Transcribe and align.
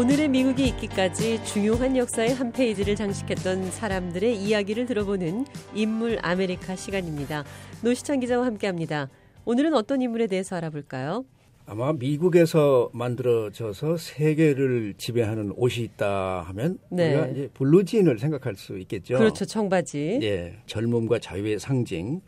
오늘의 0.00 0.28
미국이 0.28 0.66
있기까지 0.68 1.44
중요한 1.44 1.94
역사의 1.94 2.32
한 2.32 2.52
페이지를 2.52 2.96
장식했던 2.96 3.70
사람들의 3.70 4.34
이야기를 4.34 4.86
들어보는 4.86 5.44
인물 5.74 6.18
아메리카 6.22 6.74
시간입니다. 6.74 7.44
노시찬 7.82 8.20
기자와 8.20 8.46
함께합니다. 8.46 9.10
오늘은 9.44 9.74
어떤 9.74 10.00
인물에 10.00 10.26
대해서 10.26 10.56
알아볼까요? 10.56 11.26
아마 11.66 11.92
미국에서 11.92 12.88
만들어져서 12.94 13.98
세계를 13.98 14.94
지배하는 14.96 15.52
옷이 15.54 15.84
있다 15.84 16.44
하면 16.48 16.78
네. 16.88 17.10
우리가 17.10 17.26
이제 17.26 17.50
블루진을 17.52 18.18
생각할 18.18 18.54
수 18.56 18.78
있겠죠. 18.78 19.18
그렇죠, 19.18 19.44
청바지. 19.44 20.20
예, 20.22 20.56
젊음과 20.64 21.18
자유의 21.18 21.58
상징. 21.58 22.22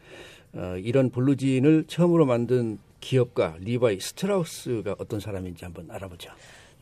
어, 0.52 0.77
이런 0.77 1.09
블루진을 1.09 1.84
처음으로 1.87 2.27
만든 2.27 2.77
기업가 3.01 3.57
리바이 3.60 3.98
스트라우스가 3.98 4.96
어떤 4.98 5.20
사람인지 5.20 5.65
한번 5.65 5.91
알아보죠. 5.91 6.30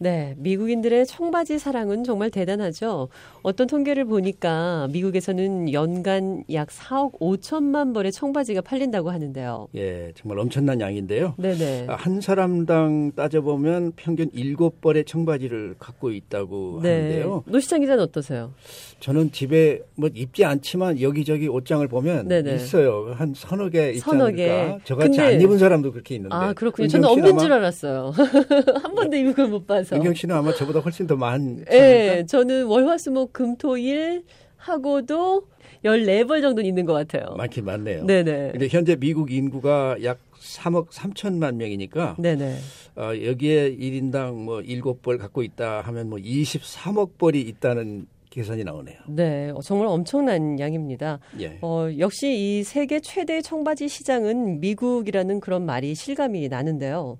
네, 0.02 0.34
미국인들의 0.38 1.04
청바지 1.04 1.58
사랑은 1.58 2.04
정말 2.04 2.30
대단하죠. 2.30 3.10
어떤 3.42 3.66
통계를 3.66 4.06
보니까 4.06 4.88
미국에서는 4.92 5.74
연간 5.74 6.42
약 6.54 6.68
4억 6.68 7.18
5천만 7.20 7.92
벌의 7.92 8.10
청바지가 8.10 8.62
팔린다고 8.62 9.10
하는데요. 9.10 9.68
예, 9.74 10.12
정말 10.14 10.38
엄청난 10.38 10.80
양인데요. 10.80 11.34
네네. 11.36 11.88
한 11.90 12.22
사람당 12.22 13.12
따져보면 13.14 13.92
평균 13.96 14.30
7벌의 14.30 15.06
청바지를 15.06 15.74
갖고 15.78 16.10
있다고 16.10 16.80
네. 16.82 16.94
하는데요. 16.94 17.44
노시창 17.44 17.82
기자는 17.82 18.02
어떠세요? 18.04 18.54
저는 19.00 19.32
집에 19.32 19.82
뭐 19.96 20.08
입지 20.14 20.46
않지만 20.46 20.98
여기저기 21.02 21.46
옷장을 21.46 21.86
보면 21.88 22.26
네네. 22.26 22.54
있어요. 22.54 23.12
한 23.16 23.34
서너 23.36 23.68
개 23.68 23.90
있지 23.90 24.00
서너 24.00 24.30
개. 24.30 24.78
저같이 24.84 25.18
근데... 25.18 25.34
안 25.34 25.40
입은 25.42 25.58
사람도 25.58 25.92
그렇게 25.92 26.14
있는데. 26.14 26.34
아, 26.34 26.54
그렇군요. 26.54 26.88
저는 26.88 27.06
없는 27.06 27.38
줄 27.38 27.52
알았어요. 27.52 28.14
한 28.82 28.94
번도 28.94 29.14
입은 29.14 29.34
걸 29.34 29.50
못 29.50 29.66
봐서. 29.66 29.89
은경 29.96 30.14
씨는 30.14 30.34
아마 30.34 30.52
저보다 30.54 30.80
훨씬 30.80 31.06
더 31.06 31.16
많. 31.16 31.64
예, 31.70 31.78
네, 31.78 32.26
저는 32.26 32.66
월화수목 32.66 33.32
금토일 33.32 34.24
하고도 34.56 35.48
14벌 35.84 36.42
정도는 36.42 36.66
있는 36.66 36.84
것 36.84 36.92
같아요. 36.92 37.34
많긴 37.36 37.64
많네요. 37.64 38.04
네네. 38.04 38.50
근데 38.52 38.68
현재 38.68 38.96
미국 38.96 39.30
인구가 39.30 39.96
약 40.02 40.18
3억 40.40 40.88
3천만 40.90 41.56
명이니까 41.56 42.16
네네. 42.18 42.56
어, 42.96 43.12
여기에 43.24 43.76
1인당 43.76 44.34
뭐 44.34 44.60
7벌 44.60 45.18
갖고 45.18 45.42
있다 45.42 45.80
하면 45.82 46.10
뭐 46.10 46.18
23억 46.18 47.18
벌이 47.18 47.40
있다는 47.40 48.06
계산이 48.30 48.62
나오네요. 48.64 48.96
네, 49.08 49.50
어, 49.50 49.60
정말 49.60 49.88
엄청난 49.88 50.58
양입니다. 50.58 51.18
예. 51.40 51.58
어, 51.62 51.88
역시 51.98 52.32
이 52.32 52.62
세계 52.62 53.00
최대 53.00 53.40
청바지 53.42 53.88
시장은 53.88 54.60
미국이라는 54.60 55.40
그런 55.40 55.66
말이 55.66 55.94
실감이 55.94 56.48
나는데요. 56.48 57.18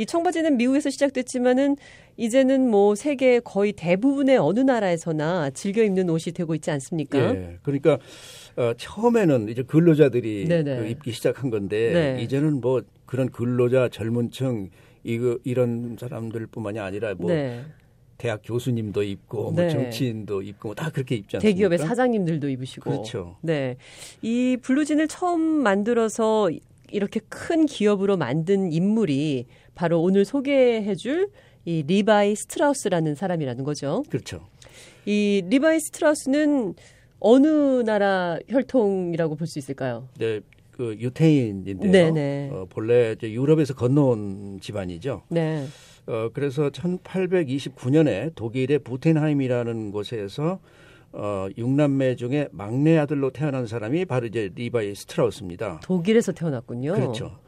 이 0.00 0.06
청바지는 0.06 0.56
미국에서 0.56 0.88
시작됐지만은 0.88 1.76
이제는 2.16 2.70
뭐 2.70 2.94
세계 2.94 3.38
거의 3.38 3.74
대부분의 3.74 4.38
어느 4.38 4.60
나라에서나 4.60 5.50
즐겨 5.50 5.82
입는 5.82 6.08
옷이 6.08 6.32
되고 6.32 6.54
있지 6.54 6.70
않습니까? 6.70 7.18
예. 7.18 7.58
그러니까 7.62 7.98
어, 8.56 8.72
처음에는 8.78 9.50
이제 9.50 9.62
근로자들이 9.62 10.46
그 10.48 10.86
입기 10.88 11.12
시작한 11.12 11.50
건데 11.50 11.92
네. 12.16 12.22
이제는 12.22 12.62
뭐 12.62 12.80
그런 13.04 13.28
근로자 13.28 13.90
젊은층 13.90 14.70
이거 15.04 15.38
이런 15.44 15.98
사람들뿐만이 16.00 16.78
아니라 16.78 17.14
뭐 17.14 17.30
네. 17.30 17.62
대학 18.16 18.40
교수님도 18.42 19.02
입고 19.02 19.50
뭐 19.50 19.62
네. 19.62 19.68
정치인도 19.68 20.40
입고 20.40 20.68
뭐 20.68 20.74
다 20.74 20.88
그렇게 20.88 21.16
입지 21.16 21.36
않습니까? 21.36 21.54
대기업의 21.54 21.78
사장님들도 21.78 22.48
입으시고 22.48 22.90
그렇죠. 22.90 23.36
네. 23.42 23.76
이 24.22 24.56
블루진을 24.62 25.08
처음 25.08 25.40
만들어서 25.42 26.48
이렇게 26.90 27.20
큰 27.28 27.66
기업으로 27.66 28.16
만든 28.16 28.72
인물이 28.72 29.46
바로 29.80 30.02
오늘 30.02 30.26
소개해줄 30.26 31.30
이 31.64 31.82
리바이 31.86 32.36
스트라우스라는 32.36 33.14
사람이라는 33.14 33.64
거죠. 33.64 34.02
그렇죠. 34.10 34.46
이 35.06 35.42
리바이 35.48 35.80
스트라우스는 35.80 36.74
어느 37.18 37.46
나라 37.86 38.38
혈통이라고 38.48 39.36
볼 39.36 39.46
수 39.46 39.58
있을까요? 39.58 40.06
네, 40.18 40.40
그 40.70 40.94
유태인인데요. 40.98 41.90
네네. 41.92 42.50
어, 42.52 42.66
본래 42.68 43.12
이제 43.12 43.32
유럽에서 43.32 43.72
건너온 43.72 44.58
집안이죠. 44.60 45.22
네. 45.30 45.64
어, 46.06 46.28
그래서 46.34 46.68
1829년에 46.68 48.34
독일의 48.34 48.80
부텐하임이라는 48.80 49.92
곳에서 49.92 50.60
어, 51.12 51.48
6남매 51.56 52.18
중에 52.18 52.48
막내 52.52 52.98
아들로 52.98 53.30
태어난 53.30 53.66
사람이 53.66 54.04
바로 54.04 54.26
이제 54.26 54.50
리바이 54.54 54.94
스트라우스입니다. 54.94 55.80
독일에서 55.82 56.32
태어났군요. 56.32 56.92
그렇죠. 56.92 57.38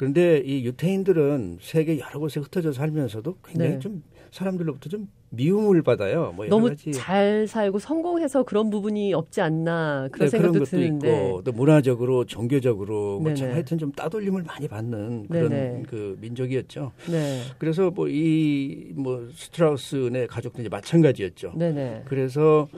그런데 0.00 0.38
이 0.46 0.64
유태인들은 0.64 1.58
세계 1.60 1.98
여러 1.98 2.18
곳에 2.18 2.40
흩어져 2.40 2.72
살면서도 2.72 3.36
굉장히 3.44 3.72
네. 3.72 3.78
좀 3.80 4.02
사람들로부터 4.30 4.88
좀 4.88 5.08
미움을 5.28 5.82
받아요. 5.82 6.32
뭐 6.34 6.46
너무 6.46 6.70
가지. 6.70 6.90
잘 6.92 7.46
살고 7.46 7.80
성공해서 7.80 8.42
그런 8.44 8.70
부분이 8.70 9.12
없지 9.12 9.42
않나 9.42 10.08
그런 10.10 10.24
네, 10.24 10.30
생각도 10.30 10.52
그런 10.52 10.64
것도 10.64 10.70
드는데. 10.70 11.26
있고 11.26 11.42
또 11.44 11.52
문화적으로 11.52 12.24
종교적으로 12.24 13.20
뭐 13.20 13.34
참 13.34 13.50
하여튼 13.50 13.76
좀 13.76 13.92
따돌림을 13.92 14.42
많이 14.42 14.68
받는 14.68 15.28
그런 15.28 15.50
네네. 15.50 15.82
그 15.86 16.16
민족이었죠. 16.18 16.92
네. 17.10 17.42
그래서 17.58 17.90
뭐 17.90 18.08
이뭐 18.08 18.94
뭐 19.20 19.28
스트라우스네 19.34 20.28
가족도 20.28 20.62
이제 20.62 20.70
마찬가지였죠. 20.70 21.52
네네. 21.58 22.04
그래서 22.06 22.68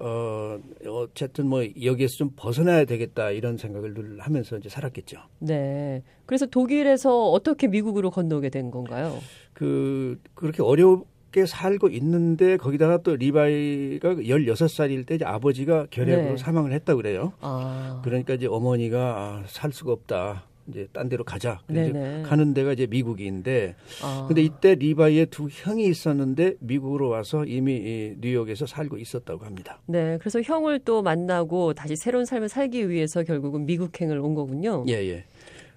어, 0.00 0.58
어쨌든 0.86 1.48
뭐 1.48 1.64
여기에서 1.82 2.16
좀 2.16 2.30
벗어나야 2.36 2.84
되겠다 2.84 3.30
이런 3.30 3.56
생각을 3.56 3.94
늘 3.94 4.20
하면서 4.20 4.56
이제 4.56 4.68
살았겠죠. 4.68 5.18
네. 5.40 6.02
그래서 6.26 6.46
독일에서 6.46 7.30
어떻게 7.30 7.66
미국으로 7.68 8.10
건너게 8.10 8.50
된 8.50 8.70
건가요? 8.70 9.18
그, 9.52 10.20
그렇게 10.34 10.62
어렵게 10.62 11.46
살고 11.46 11.88
있는데 11.88 12.56
거기다가 12.56 12.98
또 12.98 13.16
리바이가 13.16 14.14
16살일 14.14 15.06
때 15.06 15.16
이제 15.16 15.24
아버지가 15.24 15.86
결핵으로 15.90 16.30
네. 16.30 16.36
사망을 16.36 16.72
했다 16.72 16.94
그래요. 16.94 17.32
아. 17.40 18.00
그러니까 18.04 18.34
이제 18.34 18.46
어머니가 18.46 18.98
아, 18.98 19.44
살 19.46 19.72
수가 19.72 19.92
없다. 19.92 20.47
이제 20.68 20.86
딴 20.92 21.08
데로 21.08 21.24
가자. 21.24 21.60
이제 21.70 22.22
가는 22.24 22.54
데가 22.54 22.72
이제 22.72 22.86
미국인데, 22.86 23.74
아. 24.02 24.26
근데 24.28 24.42
이때 24.42 24.74
리바이의 24.74 25.26
두 25.26 25.48
형이 25.50 25.86
있었는데 25.86 26.54
미국으로 26.60 27.08
와서 27.08 27.44
이미 27.44 27.76
이 27.76 28.14
뉴욕에서 28.20 28.66
살고 28.66 28.98
있었다고 28.98 29.44
합니다. 29.44 29.80
네, 29.86 30.18
그래서 30.18 30.40
형을 30.42 30.80
또 30.80 31.02
만나고 31.02 31.74
다시 31.74 31.96
새로운 31.96 32.24
삶을 32.24 32.48
살기 32.48 32.90
위해서 32.90 33.22
결국은 33.22 33.66
미국행을 33.66 34.18
온 34.18 34.34
거군요. 34.34 34.84
예, 34.88 34.94
예. 34.94 35.24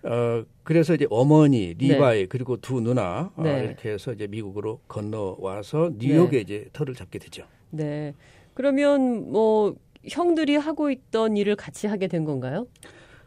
어, 0.03 0.43
그래서 0.63 0.95
이제 0.95 1.05
어머니, 1.09 1.75
리바이, 1.77 2.21
네. 2.21 2.25
그리고 2.25 2.57
두 2.57 2.81
누나, 2.81 3.31
어, 3.35 3.43
네. 3.43 3.59
어, 3.59 3.63
이렇게 3.63 3.91
해서 3.91 4.11
이제 4.11 4.27
미국으로 4.27 4.79
건너와서 4.87 5.91
뉴욕에 5.97 6.37
네. 6.37 6.41
이제 6.41 6.65
터를 6.73 6.95
잡게 6.95 7.19
되죠. 7.19 7.43
네. 7.69 8.13
그러면 8.53 9.31
뭐 9.31 9.75
형들이 10.07 10.55
하고 10.55 10.89
있던 10.89 11.37
일을 11.37 11.55
같이 11.55 11.87
하게 11.87 12.07
된 12.07 12.25
건가요? 12.25 12.67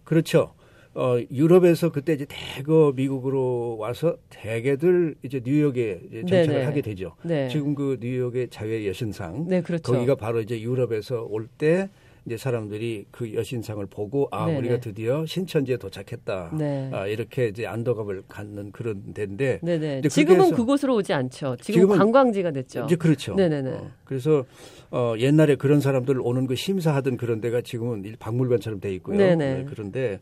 그렇죠. 0.03 0.55
어, 0.94 1.19
유럽에서 1.31 1.91
그때 1.91 2.12
이제 2.12 2.25
대거 2.28 2.93
미국으로 2.94 3.77
와서 3.78 4.16
대개들 4.31 5.16
이제 5.22 5.41
뉴욕에 5.44 6.00
이제 6.09 6.21
정착을 6.21 6.47
네네. 6.47 6.65
하게 6.65 6.81
되죠. 6.82 7.16
네. 7.22 7.49
지금 7.49 7.75
그 7.75 7.99
뉴욕의 8.00 8.49
자유의 8.49 8.87
여신상. 8.88 9.47
네, 9.49 9.60
그렇죠. 9.60 9.93
거기가 9.93 10.15
바로 10.15 10.41
이제 10.41 10.60
유럽에서 10.60 11.27
올때 11.28 11.88
이제 12.27 12.37
사람들이 12.38 13.05
그 13.10 13.34
여신상을 13.34 13.84
보고 13.87 14.28
아 14.31 14.47
네네. 14.47 14.59
우리가 14.59 14.81
드디어 14.81 15.27
신천지에 15.27 15.77
도착했다. 15.77 16.53
네. 16.56 16.91
아 16.93 17.06
이렇게 17.06 17.49
이제 17.49 17.66
안도감을 17.66 18.22
갖는 18.28 18.72
그런 18.72 19.12
데인데. 19.12 19.59
네네. 19.62 20.03
지금은 20.03 20.53
그곳으로 20.53 20.94
오지 20.94 21.12
않죠. 21.12 21.56
지금 21.61 21.88
관광지가 21.88 22.53
됐죠. 22.53 22.84
이제 22.84 22.97
그렇죠. 22.97 23.34
네네네. 23.34 23.71
어, 23.71 23.91
그래서 24.05 24.44
어, 24.91 25.15
옛날에 25.19 25.56
그런 25.56 25.81
사람들 25.81 26.21
오는 26.21 26.47
거 26.47 26.55
심사하던 26.55 27.16
그런 27.16 27.41
데가 27.41 27.61
지금은 27.61 28.17
박물관처럼 28.19 28.81
돼 28.81 28.94
있고요. 28.94 29.19
네, 29.19 29.67
그런데 29.69 30.20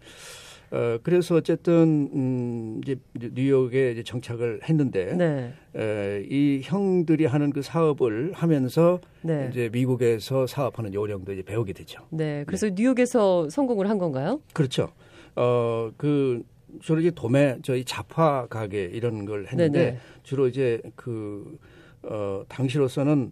어, 0.73 0.99
그래서 1.03 1.35
어쨌든, 1.35 2.09
음, 2.15 2.81
이제 2.83 2.97
뉴욕에 3.15 3.93
이제 3.93 4.03
정착을 4.03 4.61
했는데, 4.67 5.15
네. 5.15 5.53
에, 5.77 6.25
이 6.31 6.61
형들이 6.65 7.27
하는 7.27 7.51
그 7.51 7.61
사업을 7.61 8.33
하면서 8.33 8.99
네. 9.21 9.49
이제 9.51 9.69
미국에서 9.71 10.47
사업하는 10.47 10.95
요령도 10.95 11.35
이제 11.35 11.43
배우게 11.43 11.75
되죠. 11.75 12.03
네. 12.09 12.45
그래서 12.47 12.69
네. 12.69 12.75
뉴욕에서 12.75 13.51
성공을 13.51 13.91
한 13.91 13.99
건가요? 13.99 14.41
그렇죠. 14.55 14.91
어, 15.37 15.91
그, 15.99 16.43
주로 16.81 17.01
이제 17.01 17.11
도매, 17.11 17.59
저희 17.63 17.85
잡화 17.85 18.47
가게 18.47 18.85
이런 18.85 19.27
걸 19.27 19.47
했는데, 19.49 19.79
네네. 19.79 19.99
주로 20.23 20.49
이제 20.49 20.81
그, 20.97 21.59
어, 22.03 22.45
당시로서는 22.49 23.31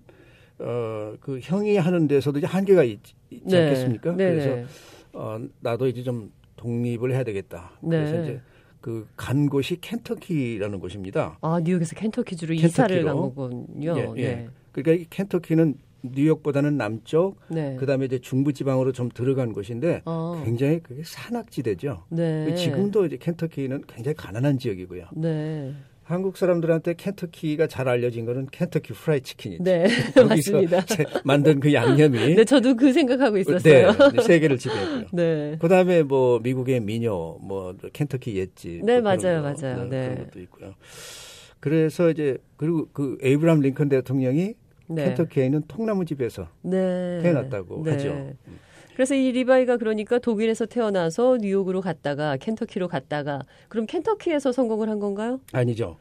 어, 0.59 1.15
그 1.21 1.41
형이 1.41 1.79
하는 1.79 2.07
데서도 2.07 2.37
이제 2.39 2.47
한계가 2.47 2.85
있, 2.85 3.03
지 3.03 3.15
네. 3.45 3.63
않겠습니까? 3.63 4.15
네네. 4.15 4.31
그래서 4.31 4.69
어, 5.15 5.41
나도 5.61 5.87
이제 5.87 6.03
좀 6.03 6.31
독립을 6.61 7.13
해야 7.13 7.25
되겠다. 7.25 7.73
그래서 7.81 8.13
네. 8.17 8.23
이제 8.23 8.41
그 8.81 9.07
간 9.17 9.49
곳이 9.49 9.81
켄터키라는 9.81 10.79
곳입니다. 10.81 11.39
아 11.41 11.61
뉴욕에서 11.63 11.95
켄터키주로 11.97 12.55
이사를 12.55 13.05
간 13.05 13.17
거군요. 13.17 13.95
예, 13.97 14.23
예. 14.23 14.23
네. 14.23 14.49
그러니까 14.73 15.03
이 15.03 15.07
켄터키는 15.11 15.75
뉴욕보다는 16.03 16.79
남쪽, 16.79 17.37
네. 17.49 17.77
그다음에 17.77 18.07
이제 18.07 18.19
중부 18.19 18.55
지방으로 18.55 18.93
좀 18.93 19.11
들어간 19.13 19.53
곳인데 19.53 20.01
아. 20.07 20.43
굉장히 20.47 20.81
그게 20.81 21.03
산악지대죠. 21.05 22.05
네. 22.09 22.55
지금도 22.55 23.05
이제 23.05 23.19
켄터키는 23.19 23.85
굉장히 23.87 24.15
가난한 24.15 24.59
지역이고요. 24.59 25.09
네. 25.17 25.75
한국 26.11 26.37
사람들한테 26.37 26.95
켄터키가 26.95 27.69
잘 27.69 27.89
알려진 27.89 28.27
거는 28.27 28.47
켄터키 28.51 28.93
프라이 28.95 29.21
치킨이죠. 29.21 29.63
네, 29.63 29.87
맞습니다. 30.29 30.85
만든 31.25 31.61
그 31.61 31.73
양념이. 31.73 32.35
네, 32.35 32.45
저도 32.45 32.75
그 32.75 32.93
생각하고 32.93 33.39
있었어요. 33.39 33.93
네, 33.93 34.23
세계를 34.23 34.59
지배했고요. 34.59 35.07
네. 35.13 35.57
그다음에 35.61 36.03
뭐 36.03 36.41
미국의 36.41 36.81
미녀, 36.81 37.39
뭐 37.41 37.77
켄터키 37.93 38.37
옛집. 38.37 38.85
네, 38.85 39.01
뭐 39.01 39.15
맞아요, 39.15 39.43
맞아요. 39.43 39.89
네, 39.89 40.09
그런 40.09 40.25
것도 40.25 40.41
있고요. 40.41 40.75
그래서 41.61 42.11
이제 42.11 42.39
그리고 42.57 42.89
그 42.93 43.17
에이브람 43.23 43.61
링컨 43.61 43.89
대통령이 43.89 44.55
네. 44.89 45.05
켄터키에 45.05 45.45
있는 45.45 45.63
통나무 45.69 46.05
집에서 46.07 46.49
네. 46.63 47.21
태어났다고 47.23 47.85
네. 47.85 47.93
하죠. 47.93 48.33
그래서 49.01 49.15
이 49.15 49.33
리바이가 49.33 49.79
그러니까 49.79 50.19
독일에서 50.19 50.67
태어나서 50.67 51.39
뉴욕으로 51.41 51.81
갔다가 51.81 52.37
켄터키로 52.37 52.87
갔다가 52.89 53.41
그럼 53.71 53.87
켄터키에서 53.87 54.53
성공을 54.53 54.91
한 54.91 54.99
건가요? 54.99 55.41
아니죠. 55.53 55.97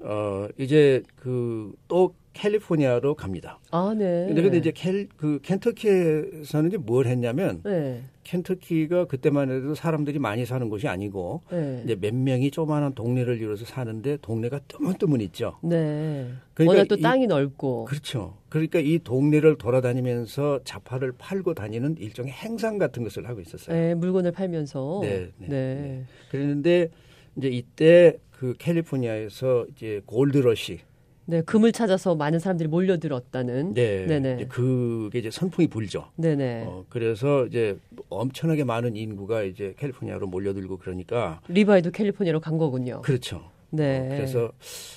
어 0.00 0.48
이제 0.58 1.02
그 1.16 1.72
또 1.88 2.14
캘리포니아로 2.32 3.14
갑니다. 3.14 3.58
아, 3.70 3.94
네. 3.96 4.26
근데 4.26 4.42
근데 4.42 4.58
이제 4.58 4.72
캘, 4.74 5.06
그 5.16 5.38
켄터키에서는 5.42 6.68
이제 6.68 6.76
뭘 6.76 7.06
했냐면 7.06 7.62
네. 7.62 8.02
켄터키가 8.24 9.06
그때만 9.06 9.50
해도 9.50 9.74
사람들이 9.74 10.18
많이 10.18 10.46
사는 10.46 10.68
곳이 10.68 10.88
아니고 10.88 11.42
네. 11.50 11.82
이제 11.84 11.96
몇 11.96 12.14
명이 12.14 12.50
조그마한 12.50 12.94
동네를 12.94 13.38
이루어서 13.40 13.64
사는데 13.64 14.18
동네가 14.22 14.60
뜨문뜨문 14.68 15.20
있죠. 15.22 15.58
네. 15.62 16.28
그러니까 16.54 16.72
워낙 16.72 16.88
또 16.88 16.96
땅이 16.96 17.26
넓고. 17.26 17.84
그렇죠. 17.84 18.38
그러니까 18.48 18.78
이 18.78 18.98
동네를 18.98 19.56
돌아다니면서 19.58 20.60
자파를 20.64 21.12
팔고 21.18 21.54
다니는 21.54 21.96
일종의 21.98 22.32
행상 22.32 22.78
같은 22.78 23.02
것을 23.02 23.28
하고 23.28 23.40
있었어요. 23.40 23.76
네, 23.76 23.94
물건을 23.94 24.32
팔면서. 24.32 25.00
네. 25.02 25.30
네. 25.36 25.46
네. 25.48 25.48
네. 25.48 26.04
그랬는데 26.30 26.90
이제 27.36 27.48
이때 27.48 28.16
그 28.30 28.54
캘리포니아에서 28.58 29.66
이제 29.70 30.02
골드러시 30.06 30.80
네, 31.24 31.40
금을 31.42 31.72
찾아서 31.72 32.14
많은 32.14 32.38
사람들이 32.38 32.68
몰려들었다는. 32.68 33.74
네. 33.74 34.06
네네. 34.06 34.46
그게 34.48 35.20
이제 35.20 35.30
선풍이 35.30 35.68
불죠. 35.68 36.08
네네. 36.16 36.64
어, 36.66 36.84
그래서 36.88 37.46
이제 37.46 37.78
엄청나게 38.08 38.64
많은 38.64 38.96
인구가 38.96 39.42
이제 39.42 39.74
캘리포니아로 39.78 40.26
몰려들고 40.26 40.78
그러니까. 40.78 41.40
리바이도 41.48 41.92
캘리포니아로 41.92 42.40
간 42.40 42.58
거군요. 42.58 43.02
그렇죠. 43.02 43.50
네. 43.70 44.00
어, 44.00 44.08
그래서 44.16 44.52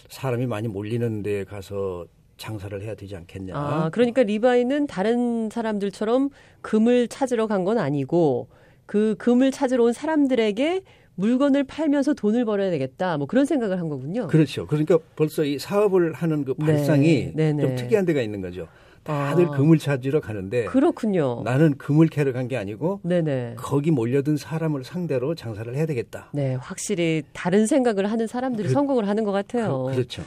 사람이 0.09 0.47
많이 0.47 0.67
몰리는 0.67 1.21
데 1.23 1.43
가서 1.43 2.05
장사를 2.37 2.81
해야 2.81 2.95
되지 2.95 3.15
않겠냐. 3.15 3.55
아, 3.55 3.89
그러니까 3.91 4.23
리바이는 4.23 4.87
다른 4.87 5.49
사람들처럼 5.49 6.29
금을 6.61 7.07
찾으러 7.07 7.47
간 7.47 7.63
건 7.63 7.77
아니고 7.77 8.47
그 8.85 9.15
금을 9.17 9.51
찾으러 9.51 9.85
온 9.85 9.93
사람들에게 9.93 10.81
물건을 11.15 11.63
팔면서 11.63 12.13
돈을 12.13 12.45
벌어야 12.45 12.69
되겠다. 12.71 13.17
뭐 13.17 13.27
그런 13.27 13.45
생각을 13.45 13.79
한 13.79 13.89
거군요. 13.89 14.27
그렇죠. 14.27 14.67
그러니까 14.67 14.97
벌써 15.15 15.43
이 15.43 15.57
사업을 15.57 16.13
하는 16.13 16.43
그 16.45 16.55
네. 16.57 16.65
발상이 16.65 17.31
네. 17.33 17.55
좀 17.57 17.75
특이한 17.75 18.05
데가 18.05 18.21
있는 18.21 18.41
거죠. 18.41 18.67
다들 19.03 19.45
아. 19.45 19.51
금을 19.51 19.77
찾으러 19.77 20.19
가는데 20.19 20.65
그렇군요. 20.65 21.43
나는 21.43 21.77
금을 21.77 22.07
캐러 22.07 22.33
간 22.33 22.47
게 22.47 22.57
아니고 22.57 23.01
네네. 23.03 23.53
거기 23.55 23.91
몰려든 23.91 24.35
사람을 24.35 24.83
상대로 24.83 25.35
장사를 25.35 25.73
해야 25.75 25.85
되겠다. 25.85 26.29
네, 26.33 26.55
확실히 26.55 27.21
다른 27.31 27.67
생각을 27.67 28.11
하는 28.11 28.25
사람들이 28.25 28.67
그, 28.67 28.73
성공을 28.73 29.07
하는 29.07 29.23
것 29.23 29.31
같아요. 29.31 29.89
그, 29.91 29.97
렇죠 29.99 30.23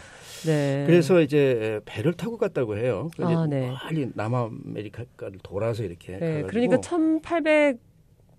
네. 0.47 0.85
그래서 0.87 1.21
이제 1.21 1.81
배를 1.87 2.13
타고 2.15 2.39
갔다고 2.39 2.77
해요. 2.77 3.11
아, 3.19 3.47
네. 3.51 3.73
빨리 3.83 4.11
남아메리카를 4.15 5.39
돌아서 5.43 5.83
이렇게. 5.83 6.17
네, 6.17 6.45
그러니까 6.47 6.81
1800 6.81 7.79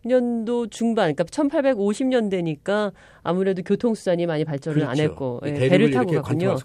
년도 0.06 0.68
중반, 0.68 1.14
그러니까 1.14 1.24
1850년대니까 1.26 2.94
아무래도 3.22 3.62
교통수단이 3.64 4.26
많이 4.26 4.46
발전을 4.46 4.80
그렇죠. 4.80 4.92
안 4.92 4.98
했고 4.98 5.42
네, 5.44 5.54
배를 5.54 5.92
타고 5.92 6.12
갔군요. 6.14 6.56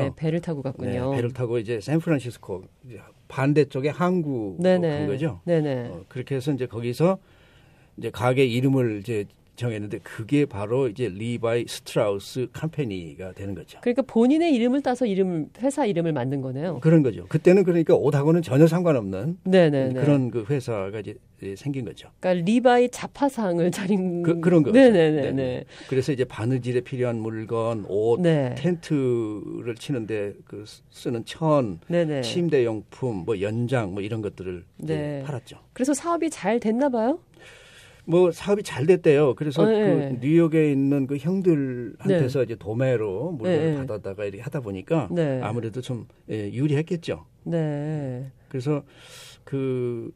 네, 0.00 0.10
배를 0.16 0.40
타고 0.40 0.62
갔군요. 0.62 1.10
네, 1.10 1.16
배를 1.16 1.32
타고 1.32 1.58
이제 1.58 1.80
샌프란시스코 1.80 2.62
반대쪽에 3.28 3.88
항구 3.90 4.56
간 4.62 5.06
거죠. 5.06 5.40
네네. 5.44 5.88
어, 5.88 6.04
그렇게 6.08 6.36
해서 6.36 6.52
이제 6.52 6.66
거기서 6.66 7.18
이제 7.96 8.10
가게 8.10 8.44
이름을 8.46 9.00
이제 9.00 9.24
정했는데 9.58 9.98
그게 9.98 10.46
바로 10.46 10.88
이제 10.88 11.08
리바이 11.08 11.66
스트라우스 11.68 12.46
컴퍼니가 12.52 13.32
되는 13.32 13.54
거죠. 13.54 13.78
그러니까 13.82 14.02
본인의 14.02 14.54
이름을 14.54 14.82
따서 14.82 15.04
이름 15.04 15.48
회사 15.58 15.84
이름을 15.84 16.12
만든 16.12 16.40
거네요. 16.40 16.78
그런 16.80 17.02
거죠. 17.02 17.26
그때는 17.28 17.64
그러니까 17.64 17.94
옷하고는 17.94 18.42
전혀 18.42 18.66
상관없는 18.66 19.38
네네네. 19.44 20.00
그런 20.00 20.30
그 20.30 20.44
회사가 20.48 21.00
이제 21.00 21.16
생긴 21.56 21.84
거죠. 21.84 22.08
그러니까 22.20 22.44
리바이 22.44 22.88
잡화상을 22.90 23.70
차린 23.70 24.22
그, 24.22 24.48
런 24.48 24.62
거죠. 24.62 24.72
네네네. 24.72 25.32
네. 25.32 25.64
그래서 25.88 26.12
이제 26.12 26.24
바느질에 26.24 26.80
필요한 26.80 27.18
물건, 27.20 27.84
옷, 27.88 28.20
네. 28.20 28.54
텐트를 28.56 29.74
치는데 29.76 30.34
그 30.44 30.64
쓰는 30.90 31.24
천, 31.24 31.80
네네. 31.88 32.22
침대 32.22 32.64
용품, 32.64 33.24
뭐 33.24 33.40
연장 33.40 33.92
뭐 33.92 34.02
이런 34.02 34.22
것들을 34.22 34.64
네. 34.78 35.22
팔았죠. 35.26 35.58
그래서 35.72 35.94
사업이 35.94 36.30
잘 36.30 36.58
됐나 36.60 36.88
봐요. 36.88 37.20
뭐 38.08 38.30
사업이 38.30 38.62
잘 38.62 38.86
됐대요. 38.86 39.34
그래서 39.34 39.62
어, 39.62 39.66
그 39.66 39.70
네. 39.70 40.18
뉴욕에 40.18 40.72
있는 40.72 41.06
그 41.06 41.18
형들한테서 41.18 42.38
네. 42.38 42.44
이제 42.46 42.56
도매로 42.56 43.32
물건을 43.32 43.72
네. 43.72 43.76
받아다가 43.76 44.24
이렇게 44.24 44.40
하다 44.40 44.60
보니까 44.60 45.08
네. 45.10 45.42
아무래도 45.42 45.82
좀 45.82 46.06
예, 46.30 46.50
유리했겠죠. 46.50 47.26
네. 47.44 48.32
그래서 48.48 48.82
그 49.44 50.10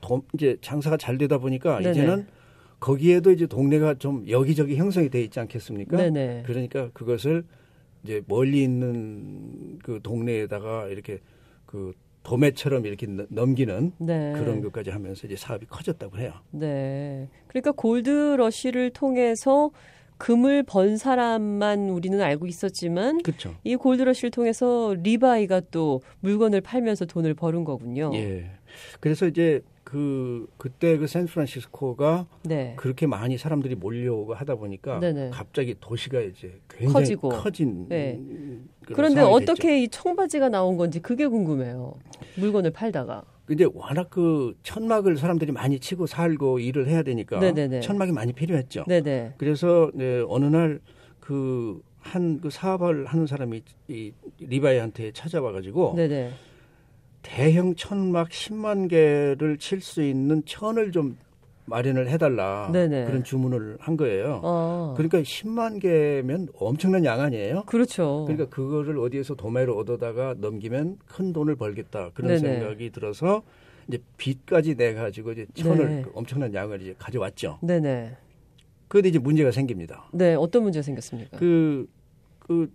도, 0.00 0.22
이제 0.32 0.56
장사가 0.62 0.96
잘 0.96 1.18
되다 1.18 1.36
보니까. 1.36 1.82
이제는 1.82 2.26
거기에도 2.80 3.30
이제 3.30 3.46
동네가 3.46 3.96
좀 3.98 4.24
여기저기 4.30 4.76
형성이 4.76 5.10
돼 5.10 5.20
있지 5.22 5.38
않겠습니까? 5.38 5.94
네네. 5.98 6.44
그러니까 6.46 6.88
그것을 6.94 7.44
이제 8.02 8.22
멀리 8.26 8.62
있는 8.62 9.78
그 9.82 10.00
동네에다가 10.02 10.88
이렇게 10.88 11.20
그 11.66 11.92
도매처럼 12.26 12.86
이렇게 12.86 13.06
넘기는 13.28 13.92
네. 13.98 14.32
그런 14.32 14.60
것까지 14.60 14.90
하면서 14.90 15.28
이제 15.28 15.36
사업이 15.36 15.66
커졌다고 15.66 16.18
해요. 16.18 16.32
네. 16.50 17.28
그러니까 17.46 17.70
골드 17.70 18.34
러시를 18.36 18.90
통해서 18.90 19.70
금을 20.18 20.64
번 20.64 20.96
사람만 20.96 21.88
우리는 21.88 22.20
알고 22.20 22.48
있었지만 22.48 23.22
그쵸. 23.22 23.54
이 23.62 23.76
골드 23.76 24.02
러시를 24.02 24.32
통해서 24.32 24.96
리바이가 25.04 25.62
또 25.70 26.02
물건을 26.18 26.62
팔면서 26.62 27.04
돈을 27.04 27.34
버는 27.34 27.62
거군요. 27.62 28.10
예. 28.14 28.50
그래서 28.98 29.28
이제 29.28 29.60
그 29.86 30.48
그때 30.58 30.98
그 30.98 31.06
샌프란시스코가 31.06 32.26
네. 32.42 32.74
그렇게 32.76 33.06
많이 33.06 33.38
사람들이 33.38 33.76
몰려오고 33.76 34.34
하다 34.34 34.56
보니까 34.56 34.98
네네. 34.98 35.30
갑자기 35.30 35.76
도시가 35.78 36.22
이제 36.22 36.60
굉장히 36.68 36.92
커지고. 37.04 37.28
커진 37.28 37.88
네. 37.88 38.20
그런데 38.84 39.20
어떻게 39.20 39.68
됐죠. 39.68 39.68
이 39.68 39.88
청바지가 39.88 40.48
나온 40.48 40.76
건지 40.76 40.98
그게 40.98 41.28
궁금해요. 41.28 41.94
물건을 42.34 42.72
팔다가. 42.72 43.22
근데 43.44 43.64
워낙 43.72 44.10
그 44.10 44.56
천막을 44.64 45.18
사람들이 45.18 45.52
많이 45.52 45.78
치고 45.78 46.08
살고 46.08 46.58
일을 46.58 46.88
해야 46.88 47.04
되니까 47.04 47.38
네네네. 47.38 47.78
천막이 47.78 48.10
많이 48.10 48.32
필요했죠. 48.32 48.86
네네. 48.88 49.34
그래서 49.38 49.92
네, 49.94 50.20
어느 50.26 50.46
날그 50.46 51.80
한그 52.00 52.40
그 52.40 52.50
사업을 52.50 53.06
하는 53.06 53.28
사람이 53.28 53.62
이 53.86 54.12
리바이한테 54.40 55.12
찾아와 55.12 55.52
가지고. 55.52 55.94
대형 57.30 57.74
천막 57.74 58.28
10만 58.28 58.88
개를 58.88 59.58
칠 59.58 59.80
수 59.80 60.02
있는 60.02 60.42
천을 60.46 60.92
좀 60.92 61.18
마련을 61.64 62.08
해달라 62.08 62.70
네네. 62.72 63.06
그런 63.06 63.24
주문을 63.24 63.76
한 63.80 63.96
거예요. 63.96 64.40
아. 64.44 64.94
그러니까 64.96 65.18
10만 65.18 65.80
개면 65.80 66.46
엄청난 66.56 67.04
양 67.04 67.20
아니에요? 67.20 67.64
그렇죠. 67.66 68.24
그러니까 68.28 68.48
그거를 68.48 68.98
어디에서 69.00 69.34
도매로 69.34 69.76
얻어다가 69.76 70.36
넘기면 70.38 70.98
큰 71.06 71.32
돈을 71.32 71.56
벌겠다 71.56 72.10
그런 72.14 72.36
네네. 72.36 72.60
생각이 72.60 72.90
들어서 72.90 73.42
이제 73.88 73.98
빚까지 74.16 74.76
내 74.76 74.94
가지고 74.94 75.32
이제 75.32 75.46
천을 75.54 75.88
네. 75.88 76.04
엄청난 76.14 76.54
양을 76.54 76.80
이제 76.82 76.94
가져왔죠. 76.96 77.58
네네. 77.62 78.16
그런데 78.86 79.08
이제 79.08 79.18
문제가 79.18 79.50
생깁니다. 79.50 80.04
네, 80.12 80.34
어떤 80.36 80.62
문제가 80.62 80.84
생겼습니까? 80.84 81.36
그, 81.38 81.88
그, 82.38 82.70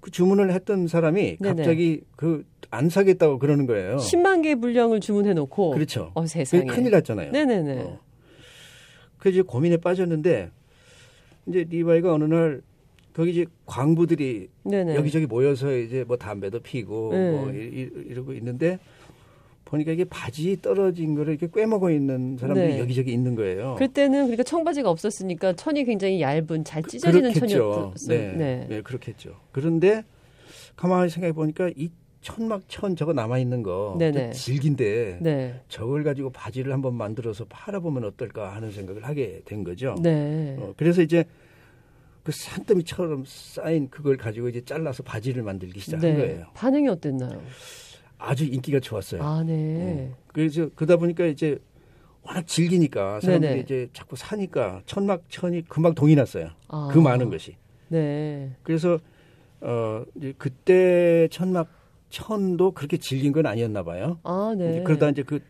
그 0.00 0.10
주문을 0.10 0.52
했던 0.52 0.86
사람이 0.86 1.38
네네. 1.40 1.54
갑자기 1.56 2.02
그 2.16 2.44
안 2.70 2.88
사겠다고 2.88 3.38
그러는 3.38 3.66
거예요. 3.66 3.96
10만 3.96 4.42
개 4.42 4.54
분량을 4.54 5.00
주문해 5.00 5.32
놓고. 5.34 5.70
그렇죠. 5.70 6.10
어, 6.14 6.26
세상에. 6.26 6.64
큰일 6.66 6.90
났잖아요. 6.90 7.32
네네네. 7.32 7.80
어. 7.80 7.98
그래서 9.18 9.34
이제 9.34 9.42
고민에 9.42 9.78
빠졌는데 9.78 10.50
이제 11.46 11.66
리바이가 11.68 12.12
어느 12.12 12.24
날 12.24 12.60
거기 13.14 13.30
이제 13.30 13.46
광부들이 13.66 14.48
네네. 14.64 14.94
여기저기 14.96 15.26
모여서 15.26 15.74
이제 15.76 16.04
뭐 16.06 16.16
담배도 16.16 16.60
피고 16.60 17.10
네. 17.12 17.30
뭐 17.30 17.50
이러고 17.50 18.34
있는데 18.34 18.78
보니까 19.68 19.92
이게 19.92 20.04
바지 20.04 20.60
떨어진 20.60 21.14
거를 21.14 21.34
이렇게 21.34 21.48
꿰먹어 21.52 21.90
있는 21.90 22.36
사람들이 22.38 22.74
네. 22.74 22.78
여기저기 22.80 23.12
있는 23.12 23.34
거예요. 23.34 23.76
그때는 23.78 24.22
그러니까 24.24 24.42
청바지가 24.42 24.88
없었으니까 24.88 25.52
천이 25.54 25.84
굉장히 25.84 26.20
얇은 26.20 26.64
잘 26.64 26.82
찢어지는 26.82 27.32
그, 27.32 27.40
천이었어요. 27.40 27.92
네. 28.08 28.32
네. 28.32 28.66
네, 28.68 28.82
그렇겠죠. 28.82 29.36
그런데 29.52 30.04
가만히 30.74 31.10
생각해 31.10 31.32
보니까 31.32 31.70
이 31.76 31.90
천막 32.22 32.62
천 32.68 32.96
저거 32.96 33.12
남아 33.12 33.38
있는 33.38 33.62
거 33.62 33.96
질긴데 34.32 35.18
네. 35.20 35.60
저걸 35.68 36.02
가지고 36.02 36.30
바지를 36.30 36.72
한번 36.72 36.94
만들어서 36.94 37.44
팔아보면 37.48 38.04
어떨까 38.04 38.54
하는 38.54 38.72
생각을 38.72 39.04
하게 39.04 39.42
된 39.44 39.64
거죠. 39.64 39.94
네. 40.02 40.56
어, 40.58 40.72
그래서 40.76 41.02
이제 41.02 41.24
그 42.24 42.32
산더미처럼 42.32 43.24
쌓인 43.26 43.88
그걸 43.88 44.16
가지고 44.16 44.48
이제 44.48 44.62
잘라서 44.62 45.02
바지를 45.02 45.42
만들기 45.42 45.80
시작한 45.80 46.10
네. 46.10 46.16
거예요. 46.16 46.46
반응이 46.54 46.88
어땠나요? 46.88 47.42
아주 48.18 48.44
인기가 48.44 48.80
좋았어요. 48.80 49.22
아, 49.22 49.42
네. 49.42 49.52
음. 49.52 50.14
그래서 50.32 50.68
그러다 50.74 50.96
보니까 50.96 51.26
이제 51.26 51.58
워낙 52.22 52.46
즐기니까 52.46 53.20
사람들이 53.20 53.50
네네. 53.50 53.60
이제 53.62 53.88
자꾸 53.92 54.16
사니까 54.16 54.82
천막천이 54.86 55.68
금방 55.68 55.94
동이 55.94 56.14
났어요. 56.14 56.50
아. 56.68 56.88
그 56.92 56.98
많은 56.98 57.30
것이. 57.30 57.56
네. 57.88 58.50
그래서 58.62 58.98
어 59.60 60.04
이제 60.16 60.34
그때 60.36 61.28
천막천도 61.30 62.72
그렇게 62.72 62.98
질긴 62.98 63.32
건 63.32 63.46
아니었나 63.46 63.82
봐요. 63.82 64.18
아, 64.24 64.54
네. 64.56 64.82
그러다 64.82 65.08
이제 65.08 65.22
그, 65.22 65.40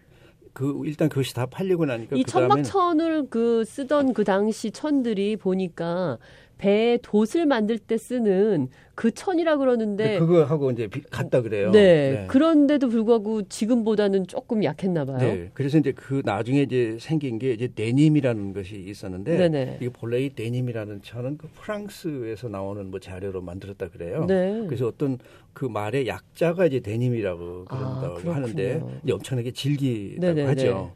그 0.53 0.83
일단 0.85 1.09
그것이 1.09 1.35
다 1.35 1.47
팔리고 1.47 1.85
나니까 1.85 2.17
이 2.17 2.25
천막천을 2.25 3.29
그 3.29 3.65
쓰던 3.65 4.13
그 4.13 4.25
당시 4.25 4.71
천들이 4.71 5.37
보니까 5.37 6.19
배 6.59 6.99
돛을 7.03 7.47
만들 7.47 7.79
때 7.79 7.97
쓰는 7.97 8.69
그 8.95 9.13
천이라 9.13 9.59
그러는데 9.59 10.19
그거 10.19 10.43
하고 10.45 10.73
이제 10.73 10.89
같다 11.11 11.41
그래요. 11.41 11.71
네. 11.71 12.11
네. 12.11 12.27
그런데도 12.27 12.89
불구하고 12.89 13.43
지금보다는 13.49 14.27
조금 14.27 14.65
약했나 14.65 15.05
봐요. 15.05 15.19
네. 15.19 15.51
그래서 15.55 15.79
이제 15.79 15.93
그 15.93 16.21
나중에 16.25 16.63
이제 16.63 16.99
생긴 17.01 17.39
게 17.39 17.53
이제 17.53 17.69
데님이라는 17.73 18.53
것이 18.53 18.75
있었는데 18.75 19.37
네네. 19.39 19.79
이게 19.81 19.89
본래 19.89 20.21
이 20.21 20.31
데님이라는 20.31 21.03
천은 21.03 21.39
그 21.39 21.49
프랑스에서 21.55 22.49
나오는 22.49 22.91
뭐 22.91 22.99
자료로 22.99 23.41
만들었다 23.41 23.89
그래요. 23.89 24.27
네. 24.27 24.65
그래서 24.67 24.89
어떤 24.89 25.19
그 25.53 25.65
말의 25.65 26.09
약자가 26.09 26.67
이제 26.67 26.81
데님이라고 26.81 27.67
그런다고 27.67 28.31
아, 28.31 28.35
하는데 28.35 28.83
엄청나게 29.09 29.53
질기다고 29.53 30.35
네네네. 30.35 30.49
하죠. 30.49 30.93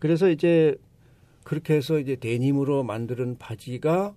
그래서 0.00 0.28
이제 0.28 0.74
그렇게 1.44 1.74
해서 1.74 2.00
이제 2.00 2.16
데님으로 2.16 2.82
만드는 2.82 3.38
바지가 3.38 4.14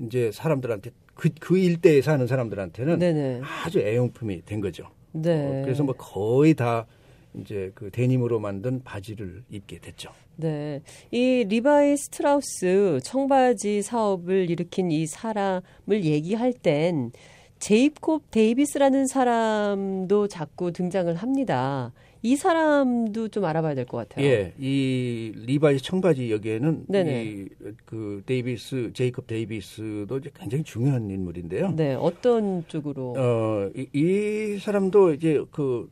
이제 0.00 0.30
사람들한테 0.32 0.90
그, 1.14 1.28
그 1.38 1.58
일대에 1.58 2.00
사는 2.02 2.26
사람들한테는 2.26 2.98
네네. 2.98 3.40
아주 3.64 3.80
애용품이 3.80 4.44
된 4.46 4.60
거죠. 4.60 4.88
네. 5.12 5.46
어, 5.46 5.62
그래서 5.64 5.82
뭐 5.82 5.94
거의 5.96 6.54
다 6.54 6.86
이제 7.34 7.70
그 7.74 7.90
데님으로 7.90 8.40
만든 8.40 8.82
바지를 8.82 9.42
입게 9.50 9.78
됐죠. 9.78 10.10
네. 10.36 10.82
이 11.10 11.44
리바이 11.48 11.96
스트라우스 11.96 13.00
청바지 13.04 13.82
사업을 13.82 14.50
일으킨 14.50 14.90
이 14.90 15.06
사람을 15.06 15.62
얘기할 16.04 16.52
땐 16.52 17.12
제이콥 17.58 18.30
데이비스라는 18.30 19.06
사람도 19.06 20.28
자꾸 20.28 20.72
등장을 20.72 21.14
합니다. 21.14 21.92
이 22.22 22.36
사람도 22.36 23.28
좀 23.28 23.44
알아봐야 23.44 23.74
될 23.74 23.86
것 23.86 23.96
같아요. 24.08 24.24
예, 24.26 24.52
이 24.58 25.32
리바이 25.46 25.78
청바지 25.78 26.30
여기에는 26.30 26.86
이 26.88 27.48
그 27.86 28.22
데이비스 28.26 28.90
제이콥 28.92 29.26
데이비스도 29.26 30.18
이제 30.18 30.30
굉장히 30.38 30.62
중요한 30.64 31.10
인물인데요. 31.10 31.72
네, 31.76 31.94
어떤 31.94 32.64
쪽으로? 32.68 33.14
어, 33.16 33.70
이, 33.74 33.86
이 33.92 34.58
사람도 34.58 35.14
이제 35.14 35.42
그 35.50 35.88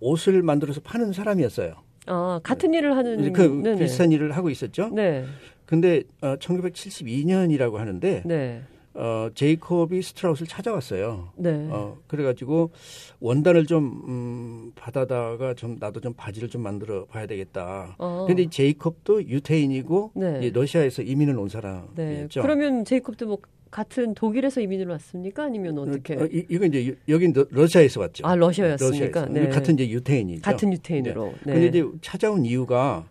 옷을 0.00 0.42
만들어서 0.42 0.80
파는 0.82 1.12
사람이었어요. 1.12 1.74
아, 2.06 2.40
같은 2.42 2.74
일을 2.74 2.96
하는 2.96 3.32
그 3.32 3.42
네네. 3.62 3.78
비슷한 3.80 4.12
일을 4.12 4.32
하고 4.36 4.50
있었죠. 4.50 4.90
네. 4.90 5.24
근데 5.66 6.02
어, 6.20 6.36
1972년이라고 6.36 7.74
하는데 7.74 8.22
네. 8.26 8.62
어, 8.94 9.28
제이콥이 9.34 10.02
스트라우스를 10.02 10.48
찾아왔어요. 10.48 11.32
네. 11.36 11.68
어, 11.70 11.98
그래가지고 12.08 12.70
원단을 13.20 13.66
좀, 13.66 14.02
음, 14.08 14.72
받아다가 14.74 15.54
좀 15.54 15.76
나도 15.78 16.00
좀 16.00 16.12
바지를 16.14 16.48
좀 16.48 16.62
만들어 16.62 17.04
봐야 17.06 17.26
되겠다. 17.26 17.94
어. 17.98 18.24
근데 18.26 18.48
제이콥도 18.48 19.28
유태인이고 19.28 20.12
네. 20.14 20.50
러시아에서 20.50 21.02
이민을 21.02 21.38
온 21.38 21.48
사람이었죠. 21.48 21.94
네. 21.94 22.26
그러면 22.42 22.84
제이콥도 22.84 23.26
뭐 23.26 23.38
같은 23.70 24.14
독일에서 24.14 24.60
이민을 24.60 24.88
왔습니까? 24.88 25.44
아니면 25.44 25.78
어, 25.78 25.82
어떻게? 25.82 26.14
어, 26.14 26.26
이, 26.26 26.44
이건 26.48 26.74
이제 26.74 26.96
여긴 27.08 27.32
러시아에서 27.50 28.00
왔죠. 28.00 28.26
아 28.26 28.34
러시아였습니까? 28.34 29.20
러시아에서. 29.26 29.32
네. 29.32 29.48
같은 29.48 29.74
이제 29.74 29.88
유태인이죠. 29.88 30.42
같은 30.42 30.72
유태인으로. 30.72 31.34
네. 31.44 31.52
근데 31.52 31.66
이제 31.66 31.84
찾아온 32.00 32.44
이유가 32.44 33.06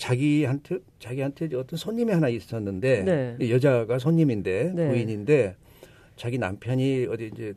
자기한테 0.00 0.78
자기한테 0.98 1.54
어떤 1.54 1.76
손님이 1.76 2.12
하나 2.12 2.28
있었는데 2.28 3.36
네. 3.38 3.50
여자가 3.50 3.98
손님인데 3.98 4.72
네. 4.74 4.88
부인인데 4.88 5.56
자기 6.16 6.38
남편이 6.38 7.06
어디 7.10 7.30
이제 7.32 7.52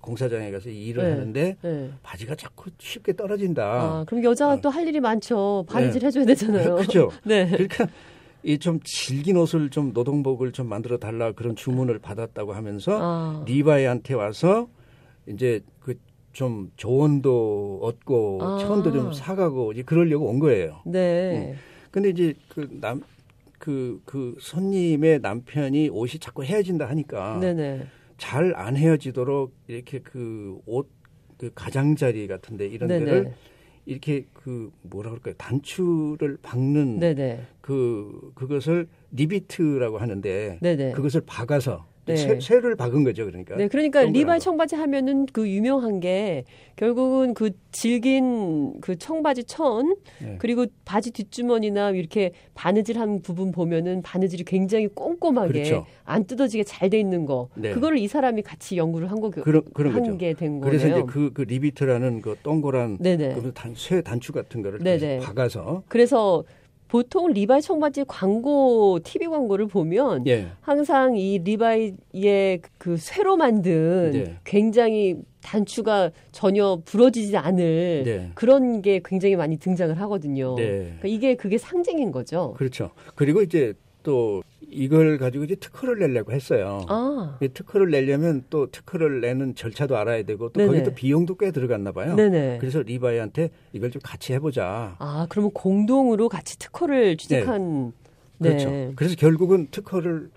공사장에 0.00 0.50
가서 0.50 0.70
일을 0.70 1.04
네. 1.04 1.10
하는데 1.10 1.56
네. 1.60 1.90
바지가 2.02 2.34
자꾸 2.34 2.70
쉽게 2.78 3.14
떨어진다. 3.14 3.62
아, 3.62 4.04
그럼 4.06 4.24
여자가 4.24 4.54
어. 4.54 4.60
또할 4.60 4.88
일이 4.88 5.00
많죠. 5.00 5.66
바느질 5.68 6.00
네. 6.00 6.06
해줘야 6.06 6.24
되잖아요. 6.24 6.76
그렇죠. 6.80 7.10
네. 7.24 7.46
그러니까 7.50 7.86
이좀 8.42 8.80
질긴 8.82 9.36
옷을 9.36 9.68
좀 9.68 9.92
노동복을 9.92 10.52
좀 10.52 10.68
만들어 10.68 10.96
달라 10.96 11.32
그런 11.32 11.56
주문을 11.56 11.98
받았다고 11.98 12.54
하면서 12.54 12.98
아. 13.00 13.44
리바이한테 13.46 14.14
와서 14.14 14.68
이제 15.28 15.60
그 15.75 15.75
좀 16.36 16.70
조언도 16.76 17.80
얻고 17.82 18.38
아. 18.42 18.58
천도 18.58 18.92
좀 18.92 19.10
사가고 19.10 19.72
이제 19.72 19.82
그러려고 19.82 20.26
온 20.26 20.38
거예요. 20.38 20.82
네. 20.84 21.54
음. 21.54 21.58
근데 21.90 22.10
이제 22.10 22.34
그 22.50 22.68
남, 22.78 23.00
그, 23.58 24.02
그 24.04 24.36
손님의 24.38 25.20
남편이 25.20 25.88
옷이 25.88 26.18
자꾸 26.20 26.44
해어진다 26.44 26.90
하니까 26.90 27.40
잘 28.18 28.53
안 28.53 28.76
해어지도록 28.76 29.54
이렇게 29.66 30.00
그 30.00 30.58
옷, 30.66 30.90
그 31.38 31.50
가장자리 31.54 32.26
같은데 32.26 32.66
이런 32.66 32.88
네네. 32.88 33.04
데를 33.06 33.34
이렇게 33.86 34.26
그 34.34 34.70
뭐라 34.82 35.12
그럴까요 35.12 35.34
단추를 35.38 36.36
박는 36.42 36.98
네네. 36.98 37.46
그 37.62 38.32
그것을 38.34 38.88
리비트라고 39.12 39.96
하는데 39.96 40.58
네네. 40.60 40.92
그것을 40.92 41.22
박아서 41.24 41.86
네. 42.06 42.40
쇠, 42.40 42.60
를 42.60 42.76
박은 42.76 43.04
거죠, 43.04 43.24
그러니까. 43.26 43.56
네, 43.56 43.68
그러니까 43.68 44.02
리바이 44.02 44.38
청바지 44.40 44.76
하면은 44.76 45.26
그 45.32 45.48
유명한 45.48 46.00
게 46.00 46.44
결국은 46.76 47.34
그 47.34 47.50
질긴 47.72 48.80
그 48.80 48.96
청바지 48.96 49.44
천 49.44 49.96
네. 50.20 50.36
그리고 50.38 50.66
바지 50.84 51.10
뒷주머니나 51.10 51.90
이렇게 51.90 52.32
바느질한 52.54 53.22
부분 53.22 53.50
보면은 53.52 54.02
바느질이 54.02 54.44
굉장히 54.44 54.88
꼼꼼하게 54.88 55.52
그렇죠. 55.52 55.86
안 56.04 56.24
뜯어지게 56.24 56.64
잘 56.64 56.86
돼 56.90 57.00
있는 57.00 57.26
거. 57.26 57.48
네. 57.56 57.72
그거를 57.72 57.98
이 57.98 58.06
사람이 58.06 58.42
같이 58.42 58.76
연구를 58.76 59.10
한 59.10 59.20
거, 59.20 59.30
그런 59.30 59.62
그런 59.74 59.92
한 59.92 60.16
게 60.18 60.32
된 60.34 60.60
거예요. 60.60 60.70
그래서 60.70 60.86
이제 60.88 61.02
그, 61.08 61.32
그 61.32 61.42
리비트라는 61.42 62.22
그 62.22 62.36
동그란 62.44 62.98
그 62.98 63.52
단, 63.52 63.74
쇠 63.74 64.00
단추 64.02 64.32
같은 64.32 64.62
거를 64.62 64.78
박아서 65.20 65.82
그래서 65.88 66.44
보통 66.88 67.32
리바이 67.32 67.60
청바지 67.60 68.04
광고 68.06 69.00
TV 69.02 69.26
광고를 69.28 69.66
보면 69.66 70.26
예. 70.26 70.48
항상 70.60 71.16
이 71.16 71.38
리바이의 71.38 72.62
그 72.78 72.96
쇠로 72.96 73.36
만든 73.36 74.12
예. 74.14 74.36
굉장히 74.44 75.16
단추가 75.42 76.10
전혀 76.32 76.80
부러지지 76.84 77.36
않을 77.36 78.02
네. 78.04 78.30
그런 78.34 78.82
게 78.82 79.00
굉장히 79.04 79.36
많이 79.36 79.56
등장을 79.56 79.98
하거든요. 80.00 80.56
네. 80.56 80.96
그러니까 80.98 81.08
이게 81.08 81.34
그게 81.36 81.58
상징인 81.58 82.10
거죠. 82.10 82.54
그렇죠. 82.56 82.90
그리고 83.14 83.42
이제 83.42 83.74
또 84.06 84.44
이걸 84.70 85.18
가지고 85.18 85.42
이제 85.42 85.56
특허를 85.56 85.98
내려고 85.98 86.30
했어요. 86.30 86.80
아. 86.88 87.38
특허를 87.52 87.90
내려면 87.90 88.44
또 88.50 88.70
특허를 88.70 89.20
내는 89.20 89.56
절차도 89.56 89.96
알아야 89.96 90.22
되고 90.22 90.48
또. 90.50 90.64
거기 90.64 90.84
또 90.84 90.94
비용도 90.94 91.34
꽤 91.34 91.50
들어갔나 91.50 91.90
봐요. 91.90 92.14
네네. 92.14 92.58
그래서 92.60 92.82
리바이한테 92.82 93.50
이걸 93.72 93.90
좀 93.90 94.00
같이 94.04 94.32
해보자. 94.32 94.94
아, 95.00 95.26
그러면 95.28 95.50
공동으로 95.52 96.28
같이 96.28 96.56
특허를 96.56 97.16
취득한. 97.16 97.92
네. 98.38 98.50
그렇죠. 98.50 98.70
네. 98.70 98.92
그래서 98.94 99.16
결국은 99.16 99.66
특허를 99.72 100.30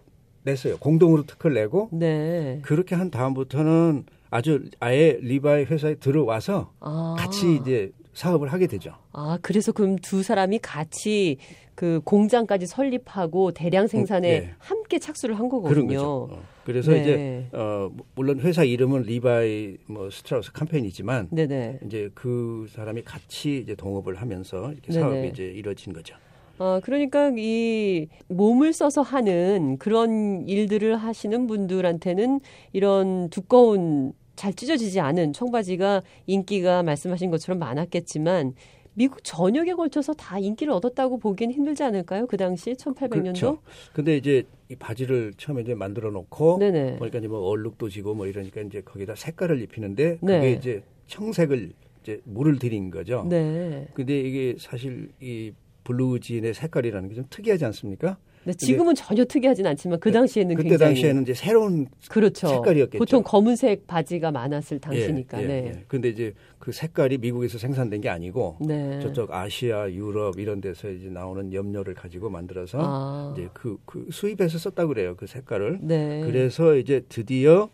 냈어요. 0.44 0.78
공동으로 0.78 1.28
특허를 1.28 1.54
내고 1.54 1.90
네. 1.92 2.60
그렇게 2.64 2.96
한 2.96 3.12
다음부터는 3.12 4.06
아주 4.32 4.64
아예 4.80 5.20
리바이 5.22 5.66
회사에 5.66 5.96
들어와서 5.96 6.74
아. 6.80 7.16
같이 7.20 7.56
이제 7.62 7.92
사업을 8.14 8.52
하게 8.52 8.66
되죠. 8.66 8.94
아, 9.14 9.38
그래서 9.44 9.72
그럼 9.72 9.98
두 9.98 10.24
사람이 10.24 10.60
같이 10.60 11.38
그 11.80 12.02
공장까지 12.04 12.66
설립하고 12.68 13.52
대량 13.52 13.88
생산에 13.88 14.40
네. 14.42 14.50
함께 14.58 15.00
착수를 15.00 15.40
한 15.40 15.48
거거든요. 15.48 15.74
그런 15.74 15.88
거죠. 15.88 16.28
어. 16.30 16.44
그래서 16.66 16.92
네. 16.92 17.00
이제 17.00 17.46
어 17.54 17.90
물론 18.16 18.42
회사 18.42 18.66
이름은 18.66 19.04
리바이 19.04 19.78
뭐 19.86 20.10
스트라우스 20.10 20.52
컴퍼니이지만 20.52 21.30
네네. 21.32 21.80
이제 21.86 22.10
그 22.14 22.68
사람이 22.72 23.04
같이 23.04 23.60
이제 23.60 23.76
동업을 23.76 24.16
하면서 24.16 24.74
이렇게 24.74 24.92
네네. 24.92 25.00
사업이 25.00 25.28
이제 25.30 25.46
이루어진 25.46 25.94
거죠. 25.94 26.16
어, 26.58 26.82
그러니까 26.84 27.32
이 27.38 28.10
몸을 28.28 28.74
써서 28.74 29.02
하는 29.02 29.78
그런 29.78 30.46
일들을 30.50 30.98
하시는 30.98 31.48
분들한테는 31.48 32.42
이런 32.74 33.30
두꺼운 33.30 34.12
잘 34.36 34.54
찢어지지 34.54 35.00
않은 35.00 35.32
청바지가 35.32 36.02
인기가 36.28 36.84
말씀하신 36.84 37.32
것처럼 37.32 37.58
많았겠지만 37.60 38.54
미국 38.94 39.24
전역에 39.24 39.74
걸쳐서 39.74 40.14
다 40.14 40.40
인기를 40.40 40.74
얻었다고 40.74 41.20
보기엔 41.20 41.52
힘들지 41.52 41.84
않을까요? 41.84 42.28
그 42.28 42.36
당시 42.38 42.74
1800년도? 42.74 43.10
그렇죠. 43.24 43.60
근데 43.94 44.18
이제 44.18 44.44
이 44.70 44.76
바지를 44.76 45.34
처음에 45.38 45.62
이제 45.62 45.74
만들어 45.74 46.12
놓고 46.12 46.58
네네. 46.60 46.96
그러니까 46.96 47.20
이제 47.20 47.28
뭐 47.28 47.40
얼룩도 47.42 47.90
지고 47.90 48.14
뭐 48.14 48.28
이러니까 48.28 48.62
이제 48.62 48.82
거기다 48.82 49.16
색깔을 49.16 49.62
입히는데 49.62 50.18
그게 50.18 50.40
네. 50.40 50.52
이제 50.54 50.84
청색을 51.08 51.72
이제 52.04 52.22
물을 52.26 52.60
들인 52.60 52.92
거죠. 52.92 53.26
네. 53.30 53.88
근데 53.94 54.20
이게 54.20 54.56
사실 54.60 55.12
이 55.22 55.54
블루진의 55.86 56.54
색깔이라는 56.54 57.10
게 57.10 57.16
좀 57.16 57.26
특이하지 57.30 57.66
않습니까? 57.66 58.18
네, 58.46 58.54
지금은 58.54 58.96
전혀 58.96 59.26
특이하진 59.26 59.66
않지만 59.68 60.00
그 60.00 60.12
당시에는 60.12 60.56
그때 60.56 60.70
굉장히 60.70 60.94
당시에는 60.94 61.22
이제 61.24 61.34
새로운 61.34 61.88
그렇죠. 62.10 62.48
색깔이었겠죠. 62.48 62.98
보통 62.98 63.24
검은색 63.24 63.86
바지가 63.86 64.32
많았을 64.32 64.80
당시니까. 64.80 65.40
예, 65.40 65.44
예, 65.44 65.48
네. 65.48 65.54
예. 65.68 65.84
근데 65.88 66.10
이제 66.10 66.34
그 66.58 66.72
색깔이 66.72 67.18
미국에서 67.18 67.58
생산된 67.58 68.02
게 68.02 68.10
아니고 68.10 68.58
네. 68.62 69.00
저쪽 69.02 69.32
아시아, 69.34 69.90
유럽 69.92 70.40
이런 70.40 70.62
데서 70.62 70.90
이제 70.90 71.10
나오는 71.10 71.54
염료를 71.54 71.94
가지고 71.94 72.30
만들어서 72.30 72.80
아. 72.82 73.34
이제 73.36 73.50
그, 73.54 73.78
그 73.86 74.08
수입해서 74.12 74.58
썼다 74.58 74.88
그래요. 74.88 75.16
그 75.18 75.28
색깔을. 75.28 75.80
네. 75.82 76.22
그래서 76.26 76.76
이제 76.76 77.04
드디어 77.10 77.70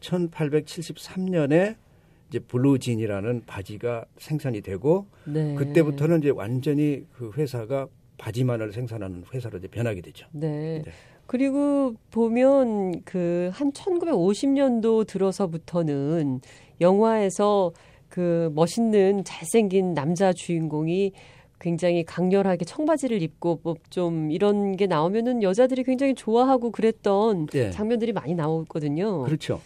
1873년에 0.00 1.76
이제 2.28 2.38
블루진이라는 2.38 3.42
바지가 3.46 4.04
생산이 4.18 4.60
되고 4.60 5.06
네. 5.24 5.54
그때부터는 5.56 6.20
이제 6.20 6.30
완전히 6.30 7.04
그 7.12 7.32
회사가 7.36 7.88
바지만을 8.20 8.72
생산하는 8.72 9.24
회사로 9.32 9.58
이제 9.58 9.66
변하게 9.68 10.02
되죠. 10.02 10.26
네. 10.32 10.82
네. 10.84 10.92
그리고 11.26 11.94
보면 12.10 13.02
그 13.04 13.50
한 13.54 13.72
1950년도 13.72 15.06
들어서부터는 15.06 16.40
영화에서 16.80 17.72
그 18.08 18.50
멋있는 18.54 19.24
잘생긴 19.24 19.94
남자 19.94 20.32
주인공이 20.32 21.12
굉장히 21.60 22.04
강렬하게 22.04 22.64
청바지를 22.64 23.22
입고 23.22 23.60
뭐 23.62 23.74
좀 23.90 24.30
이런 24.30 24.76
게 24.76 24.86
나오면은 24.86 25.42
여자들이 25.42 25.84
굉장히 25.84 26.14
좋아하고 26.14 26.70
그랬던 26.72 27.46
네. 27.46 27.70
장면들이 27.70 28.12
많이 28.12 28.34
나오거든요. 28.34 29.22
그렇죠. 29.24 29.60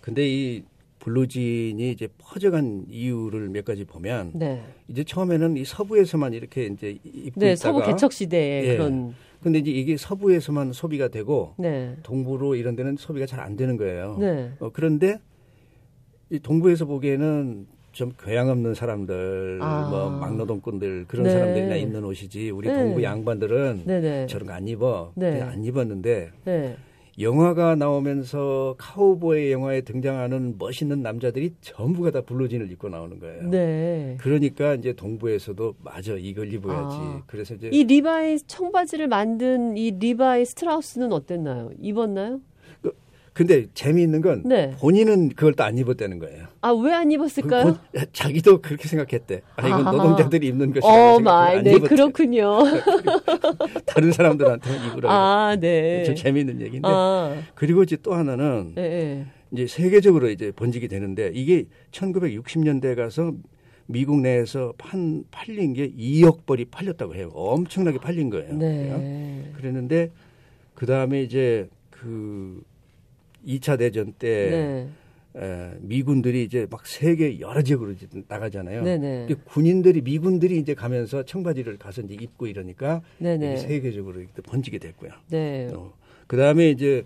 근데 0.00 0.26
이 0.28 0.62
블루진이 1.04 1.90
이제 1.90 2.08
퍼져간 2.16 2.86
이유를 2.88 3.50
몇 3.50 3.64
가지 3.64 3.84
보면 3.84 4.32
네. 4.34 4.62
이제 4.88 5.04
처음에는 5.04 5.56
이 5.58 5.64
서부에서만 5.64 6.32
이렇게 6.32 6.64
이제 6.64 6.98
입고 7.04 7.40
네, 7.40 7.52
있다가 7.52 7.56
서부 7.56 7.82
개척 7.86 8.12
시대에 8.12 8.64
예. 8.68 8.76
그런 8.76 9.14
근데 9.42 9.58
이제 9.58 9.70
이게 9.70 9.98
서부에서만 9.98 10.72
소비가 10.72 11.08
되고 11.08 11.54
네. 11.58 11.94
동부로 12.02 12.54
이런 12.54 12.74
데는 12.74 12.96
소비가 12.96 13.26
잘 13.26 13.40
안 13.40 13.56
되는 13.56 13.76
거예요. 13.76 14.16
네. 14.18 14.52
어, 14.60 14.70
그런데 14.72 15.20
이 16.30 16.38
동부에서 16.38 16.86
보기에는 16.86 17.66
좀 17.92 18.12
교양 18.18 18.48
없는 18.48 18.72
사람들, 18.74 19.58
아. 19.60 19.86
뭐 19.90 20.08
막노동꾼들 20.10 21.04
그런 21.06 21.24
네. 21.24 21.30
사람들이나 21.30 21.76
입는 21.76 22.02
옷이지 22.04 22.50
우리 22.50 22.68
네. 22.68 22.74
동부 22.74 23.02
양반들은 23.02 23.82
네네. 23.84 24.26
저런 24.28 24.46
거 24.46 24.54
안 24.54 24.66
입어. 24.66 25.12
네. 25.16 25.42
안 25.42 25.62
입었는데 25.62 26.30
네. 26.46 26.76
영화가 27.18 27.76
나오면서 27.76 28.74
카우보이 28.78 29.52
영화에 29.52 29.82
등장하는 29.82 30.56
멋있는 30.58 31.02
남자들이 31.02 31.54
전부가 31.60 32.10
다 32.10 32.20
블루진을 32.22 32.70
입고 32.72 32.88
나오는 32.88 33.18
거예요. 33.18 33.48
네. 33.50 34.16
그러니까 34.20 34.74
이제 34.74 34.92
동부에서도 34.92 35.74
맞아 35.82 36.14
이걸 36.14 36.52
입어야지. 36.52 36.96
아. 36.98 37.22
그래서 37.26 37.54
이제 37.54 37.68
이 37.72 37.84
리바이 37.84 38.38
청바지를 38.38 39.08
만든 39.08 39.76
이 39.76 39.92
리바이 39.92 40.44
스트라우스는 40.44 41.12
어땠나요? 41.12 41.70
입었나요? 41.78 42.40
근데 43.34 43.66
재미있는 43.74 44.20
건 44.22 44.42
네. 44.44 44.76
본인은 44.78 45.30
그걸 45.30 45.54
또 45.54 45.64
안 45.64 45.76
입었다는 45.76 46.20
거예요. 46.20 46.46
아 46.60 46.70
왜 46.72 46.92
안 46.94 47.10
입었을까요? 47.10 47.64
본, 47.64 47.78
자기도 48.12 48.62
그렇게 48.62 48.86
생각했대. 48.88 49.42
아 49.56 49.66
이건 49.66 49.80
아하. 49.88 49.92
노동자들이 49.92 50.46
입는 50.46 50.72
것이다. 50.72 50.86
어, 50.86 51.18
마이, 51.18 51.60
네 51.62 51.72
입었대. 51.72 51.88
그렇군요. 51.88 52.58
다른 53.86 54.12
사람들한테는 54.12 54.78
입으라고. 54.86 55.08
아, 55.12 55.56
네. 55.60 56.04
좀 56.04 56.14
재미있는 56.14 56.60
얘기인데. 56.60 56.88
아. 56.90 57.36
그리고 57.56 57.82
이제 57.82 57.96
또 58.02 58.14
하나는 58.14 58.72
네, 58.76 58.88
네. 58.88 59.26
이제 59.52 59.66
세계적으로 59.66 60.30
이제 60.30 60.52
번지게 60.52 60.86
되는데 60.88 61.30
이게 61.34 61.66
1960년대 61.90 62.94
가서 62.94 63.32
미국 63.86 64.20
내에서 64.20 64.72
판 64.78 65.24
팔린 65.30 65.74
게 65.74 65.90
2억 65.92 66.46
벌이 66.46 66.66
팔렸다고 66.66 67.14
해요. 67.16 67.30
엄청나게 67.34 67.98
팔린 67.98 68.30
거예요. 68.30 68.54
네. 68.54 69.50
그랬는데 69.56 70.10
그 70.74 70.86
다음에 70.86 71.22
이제 71.22 71.68
그 71.90 72.62
2차 73.46 73.78
대전 73.78 74.12
때 74.12 74.50
네. 74.50 74.88
에, 75.36 75.72
미군들이 75.80 76.44
이제 76.44 76.66
막 76.70 76.86
세계 76.86 77.40
여러 77.40 77.62
지역으로 77.62 77.94
나가잖아요. 78.28 78.84
네네. 78.84 79.26
네. 79.26 79.34
군인들이 79.44 80.02
미군들이 80.02 80.58
이제 80.58 80.74
가면서 80.74 81.24
청바지를 81.24 81.78
가서 81.78 82.02
이제 82.02 82.14
입고 82.14 82.46
이러니까 82.46 83.02
네네. 83.18 83.56
세계적으로 83.56 84.22
번지게 84.44 84.78
됐고요. 84.78 85.10
네. 85.30 85.68
어, 85.72 85.92
그 86.26 86.36
다음에 86.36 86.70
이제 86.70 87.04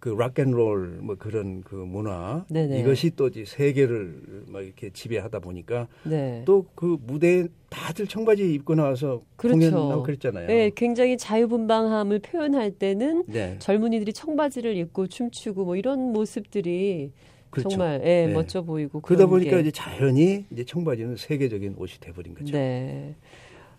그 0.00 0.08
락앤롤 0.08 1.00
뭐 1.02 1.14
그런 1.16 1.60
그 1.60 1.74
문화 1.74 2.44
네네. 2.48 2.80
이것이 2.80 3.10
또 3.16 3.30
세계를 3.30 4.44
막 4.46 4.62
이렇게 4.62 4.90
지배하다 4.90 5.40
보니까 5.40 5.88
네. 6.04 6.42
또그 6.46 6.98
무대에 7.06 7.46
다들 7.68 8.06
청바지 8.06 8.52
입고 8.54 8.74
나와서 8.74 9.22
그렇죠. 9.36 9.58
공연하고 9.58 10.02
그랬잖아요. 10.02 10.46
네, 10.46 10.70
굉장히 10.74 11.18
자유분방함을 11.18 12.20
표현할 12.20 12.72
때는 12.72 13.24
네. 13.26 13.56
젊은이들이 13.58 14.14
청바지를 14.14 14.74
입고 14.78 15.06
춤추고 15.06 15.66
뭐 15.66 15.76
이런 15.76 16.12
모습들이 16.12 17.12
그렇죠. 17.50 17.68
정말 17.68 18.00
예, 18.02 18.26
네. 18.26 18.32
멋져 18.32 18.62
보이고 18.62 19.00
그러다 19.00 19.26
보니까 19.26 19.56
게. 19.56 19.60
이제 19.60 19.70
자연히 19.70 20.46
이제 20.50 20.64
청바지는 20.64 21.16
세계적인 21.16 21.74
옷이 21.76 21.92
돼버린 22.00 22.34
거죠. 22.34 22.52
네. 22.52 23.14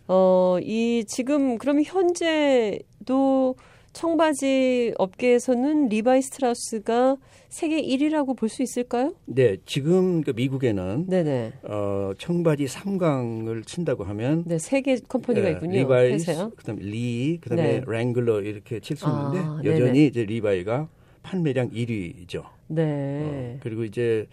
어, 0.08 0.58
이 0.62 1.04
지금 1.08 1.58
그럼 1.58 1.82
현재도 1.84 3.56
청바지 3.94 4.94
업계에서는 4.98 5.90
리바이 5.90 6.22
스트라우스가 6.22 7.18
세계 7.50 7.82
1위라고 7.82 8.38
볼 8.38 8.48
수 8.50 8.64
있을까요? 8.64 9.14
네, 9.26 9.58
지금 9.66 10.22
그 10.22 10.32
미국에는 10.32 11.08
네네. 11.08 11.54
어, 11.64 12.12
청바지 12.18 12.66
3강을 12.66 13.66
친다고 13.66 14.04
하면 14.06 14.44
네, 14.46 14.58
세 14.58 14.74
개 14.74 14.98
company가 15.08 15.46
네, 15.48 15.52
있군요. 15.54 15.74
리바이, 15.80 16.18
그다음에 16.56 16.82
리, 16.82 17.38
그다음에 17.42 17.80
네. 17.80 17.84
랭글러 17.86 18.42
이렇게 18.42 18.80
칠 18.80 18.96
수 18.96 19.06
있는데 19.08 19.40
아, 19.40 19.60
여전히. 19.66 20.08
이제 20.08 20.24
리바이가 20.24 20.88
판매량 21.24 21.70
1위죠. 21.72 22.46
네. 22.68 23.56
어, 23.56 23.60
그리고 23.62 23.84
이제 23.84 24.28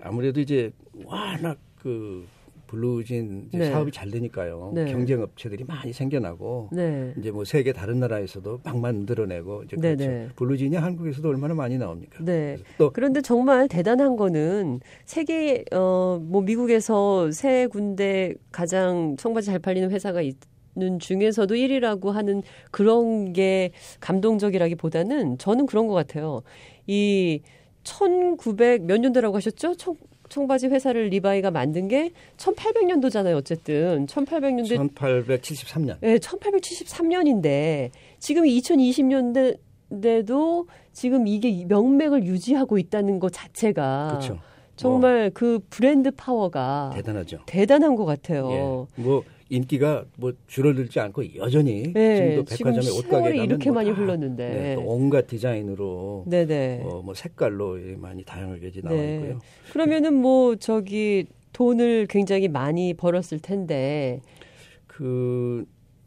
아무래도 0.00 0.40
이제 0.40 0.72
워낙 1.04 1.58
그 1.76 2.26
블루진 2.68 3.48
네. 3.52 3.70
사업이 3.70 3.90
잘 3.90 4.10
되니까요. 4.10 4.72
네. 4.74 4.84
경쟁 4.84 5.20
업체들이 5.22 5.64
많이 5.64 5.92
생겨나고 5.92 6.68
네. 6.72 7.12
이제 7.18 7.30
뭐 7.32 7.44
세계 7.44 7.72
다른 7.72 7.98
나라에서도 7.98 8.60
막 8.62 8.78
만들어내고 8.78 9.64
이제 9.64 9.76
네, 9.76 9.96
그렇죠. 9.96 10.10
네. 10.10 10.28
블루진이 10.36 10.76
한국에서도 10.76 11.28
얼마나 11.28 11.54
많이 11.54 11.76
나옵니까? 11.76 12.22
네. 12.24 12.58
또 12.76 12.90
그런데 12.92 13.20
정말 13.20 13.66
대단한 13.66 14.16
거는 14.16 14.80
세계 15.04 15.64
어뭐 15.72 16.42
미국에서 16.42 17.32
세 17.32 17.66
군데 17.66 18.34
가장 18.52 19.16
청바지 19.16 19.46
잘 19.46 19.58
팔리는 19.58 19.90
회사가 19.90 20.22
있. 20.22 20.36
는 20.76 21.00
중에서도 21.00 21.52
1위라고 21.56 22.12
하는 22.12 22.40
그런 22.70 23.32
게 23.32 23.72
감동적이라기보다는 23.98 25.38
저는 25.38 25.66
그런 25.66 25.88
것 25.88 25.94
같아요. 25.94 26.42
이 26.86 27.40
1900 27.82 28.84
몇 28.84 29.00
년도라고 29.00 29.34
하셨죠? 29.36 29.74
청바지 30.28 30.68
회사를 30.68 31.08
리바이가 31.08 31.50
만든 31.50 31.88
게 31.88 32.12
1800년도잖아요. 32.36 33.36
어쨌든 33.36 34.06
1800년대 34.06 34.94
1873년. 34.94 35.96
네, 36.00 36.18
1873년인데 36.18 37.90
지금 38.18 38.44
2020년대도 38.44 40.66
지금 40.92 41.26
이게 41.26 41.64
명맥을 41.66 42.24
유지하고 42.24 42.78
있다는 42.78 43.18
것 43.18 43.32
자체가 43.32 44.08
그렇죠. 44.10 44.38
정말 44.76 45.22
뭐, 45.22 45.30
그 45.34 45.58
브랜드 45.70 46.10
파워가 46.10 46.92
대단하죠. 46.94 47.38
대단한 47.46 47.96
것 47.96 48.04
같아요. 48.04 48.86
예. 48.96 49.02
뭐 49.02 49.24
인기가 49.50 50.04
뭐 50.16 50.32
줄어들지 50.46 51.00
않고 51.00 51.36
여전히 51.36 51.92
네, 51.94 52.16
지금도 52.16 52.44
백화점에 52.44 52.90
옷가게 52.90 53.36
가면 53.36 53.44
이렇게 53.44 53.70
뭐 53.70 53.76
많이 53.76 53.90
흘렀는데 53.90 54.48
네, 54.48 54.74
온갖 54.76 55.26
디자인으로 55.26 56.24
네네. 56.26 56.82
어, 56.84 57.02
뭐 57.02 57.14
색깔로 57.14 57.78
많이 57.96 58.24
다양하게 58.24 58.70
나와 58.82 58.96
네. 58.96 59.14
있고요. 59.14 59.38
그러면은 59.72 60.14
뭐 60.14 60.56
저기 60.56 61.26
돈을 61.52 62.06
굉장히 62.08 62.48
많이 62.48 62.94
벌었을 62.94 63.38
텐데 63.40 64.20
그 64.86 65.64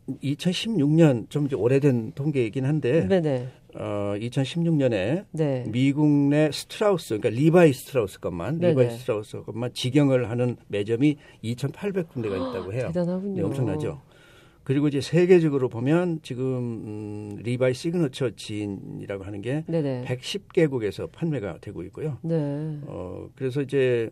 2016년 0.08 1.30
좀 1.30 1.46
이제 1.46 1.56
오래된 1.56 2.12
통계이긴 2.14 2.66
한데 2.66 3.08
네네. 3.08 3.48
어, 3.76 4.14
2016년에 4.18 5.26
네. 5.32 5.64
미국 5.68 6.08
내 6.08 6.52
스트라우스, 6.52 7.18
그러니까 7.18 7.30
리바이 7.30 7.74
스트라우스 7.74 8.20
것만, 8.20 8.60
네네. 8.60 8.74
리바이 8.74 8.98
스트라우스 8.98 9.42
것만 9.44 9.74
직영을 9.74 10.30
하는 10.30 10.58
매점이 10.68 11.18
2,800군데가 11.44 12.36
있다고 12.36 12.74
해요. 12.74 12.88
대단하군요. 12.88 13.36
네, 13.36 13.42
엄청나죠. 13.42 14.02
그리고 14.64 14.88
이제 14.88 15.02
세계적으로 15.02 15.70
보면 15.70 16.20
지금 16.22 16.46
음, 16.46 17.38
리바이 17.42 17.74
Signature 17.74 18.36
Jean이라고 18.36 19.24
하는 19.24 19.42
게 19.42 19.64
네네. 19.68 20.06
110개국에서 20.06 21.12
판매가 21.12 21.58
되고 21.62 21.82
있고요. 21.84 22.18
네. 22.22 22.80
어, 22.84 23.28
그래서 23.36 23.62
이제 23.62 24.10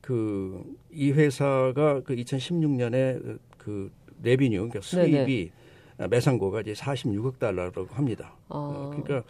그 0.00 0.64
이 0.90 1.12
회사가 1.12 2.00
그 2.02 2.16
2016년에 2.16 3.38
그 3.56 3.90
revenue, 4.22 4.56
그러니까 4.56 4.80
수입이 4.80 5.50
네네. 5.98 6.08
매상고가 6.08 6.62
이제 6.62 6.72
46억 6.72 7.38
달러라고 7.38 7.86
합니다. 7.94 8.34
아. 8.48 8.54
어, 8.56 8.90
그러니까 9.02 9.28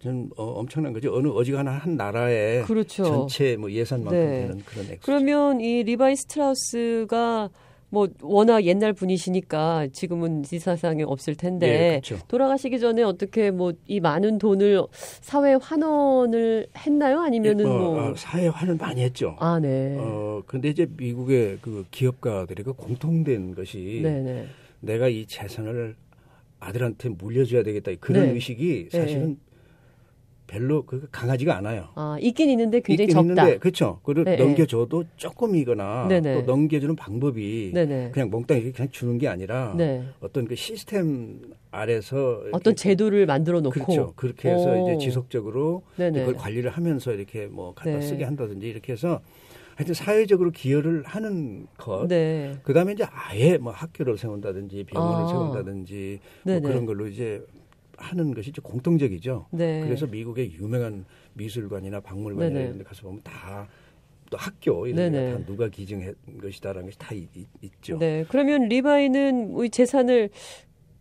좀 0.00 0.30
어, 0.36 0.44
엄청난 0.44 0.92
거죠. 0.92 1.14
어느 1.14 1.28
어지간한 1.28 1.78
한 1.78 1.96
나라의 1.96 2.64
그렇죠. 2.64 3.04
전체 3.04 3.56
뭐 3.56 3.70
예산만큼 3.70 4.18
네. 4.18 4.40
되는 4.42 4.58
그런 4.64 4.86
액수. 4.86 5.00
그러면 5.02 5.60
이 5.60 5.82
리바이 5.84 6.16
스트라우스가 6.16 7.50
뭐 7.88 8.08
워낙 8.22 8.64
옛날 8.64 8.94
분이시니까 8.94 9.88
지금은 9.92 10.44
이 10.44 10.51
세상에 10.51 11.02
없을 11.02 11.34
텐데 11.34 11.66
네, 11.66 12.00
그렇죠. 12.00 12.18
돌아가시기 12.26 12.80
전에 12.80 13.02
어떻게 13.02 13.50
뭐 13.50 13.72
이 13.86 14.00
많은 14.00 14.38
돈을 14.38 14.82
사회 15.20 15.54
환원을 15.54 16.68
했나요? 16.76 17.20
아니면은 17.20 17.64
예, 17.66 17.68
뭐, 17.68 17.78
뭐 17.94 18.00
아, 18.10 18.14
사회 18.16 18.48
환원 18.48 18.78
많이 18.78 19.02
했죠. 19.02 19.36
아, 19.38 19.60
네. 19.60 19.96
어 20.00 20.42
근데 20.46 20.70
이제 20.70 20.86
미국의 20.96 21.58
그 21.60 21.84
기업가들이 21.90 22.62
그 22.62 22.72
공통된 22.72 23.54
것이 23.54 24.00
네네. 24.02 24.22
네. 24.22 24.46
내가 24.80 25.08
이 25.08 25.26
재산을 25.26 25.94
아들한테 26.62 27.08
물려줘야 27.10 27.62
되겠다 27.62 27.92
그런 28.00 28.26
네. 28.26 28.32
의식이 28.32 28.88
네. 28.90 28.98
사실은 28.98 29.28
네. 29.30 29.36
별로 30.46 30.84
그 30.84 31.08
강하지가 31.10 31.56
않아요. 31.56 31.88
아, 31.94 32.18
있긴 32.20 32.50
있는데 32.50 32.80
굉장히 32.80 33.04
있긴 33.08 33.28
적다. 33.28 33.42
있는데 33.42 33.58
그렇죠. 33.58 34.00
그걸 34.02 34.24
네, 34.24 34.36
네. 34.36 34.44
넘겨줘도 34.44 35.04
조금이거나 35.16 36.08
네 36.08 36.20
네. 36.20 36.34
또 36.34 36.42
넘겨주는 36.42 36.94
방법이 36.94 37.70
네네. 37.72 38.10
그냥 38.12 38.28
몽땅 38.28 38.72
그냥 38.72 38.88
주는 38.90 39.16
게 39.16 39.28
아니라 39.28 39.74
네. 39.76 40.04
어떤 40.20 40.46
그 40.46 40.54
시스템 40.54 41.40
아래서 41.70 42.42
어떤 42.52 42.76
제도를 42.76 43.24
만들어 43.24 43.62
놓고 43.62 43.72
그렇죠. 43.72 44.12
그렇게 44.14 44.50
해서 44.50 44.72
오. 44.72 44.90
이제 44.90 44.98
지속적으로 44.98 45.84
그걸 45.96 46.34
관리를 46.34 46.70
하면서 46.70 47.12
이렇게 47.14 47.46
뭐 47.46 47.72
갖다 47.72 47.92
네. 47.92 48.00
쓰게 48.02 48.24
한다든지 48.24 48.68
이렇게 48.68 48.92
해서 48.92 49.22
하여튼 49.76 49.94
사회적으로 49.94 50.50
기여를 50.50 51.02
하는 51.04 51.66
것. 51.76 52.06
네. 52.08 52.58
그다음에 52.62 52.92
이제 52.92 53.04
아예 53.10 53.58
뭐 53.58 53.72
학교를 53.72 54.18
세운다든지 54.18 54.84
병원을 54.84 55.24
아. 55.24 55.28
세운다든지 55.28 56.20
뭐 56.44 56.60
그런 56.60 56.86
걸로 56.86 57.06
이제 57.06 57.44
하는 57.96 58.34
것이 58.34 58.50
이제 58.50 58.60
공통적이죠. 58.62 59.46
네. 59.52 59.80
그래서 59.84 60.06
미국의 60.06 60.52
유명한 60.54 61.04
미술관이나 61.34 62.00
박물관이나 62.00 62.60
이런 62.60 62.78
데 62.78 62.84
가서 62.84 63.02
보면 63.02 63.20
다 63.22 63.68
또 64.32 64.38
학교 64.38 64.86
이런 64.86 65.12
데 65.12 65.44
누가 65.44 65.68
기증한 65.68 66.14
것이다라는 66.40 66.86
것이 66.86 66.98
다 66.98 67.14
있, 67.14 67.28
죠 67.82 67.98
네. 67.98 68.24
그러면 68.28 68.66
리바이는 68.66 69.50
우리 69.50 69.68
재산을 69.68 70.30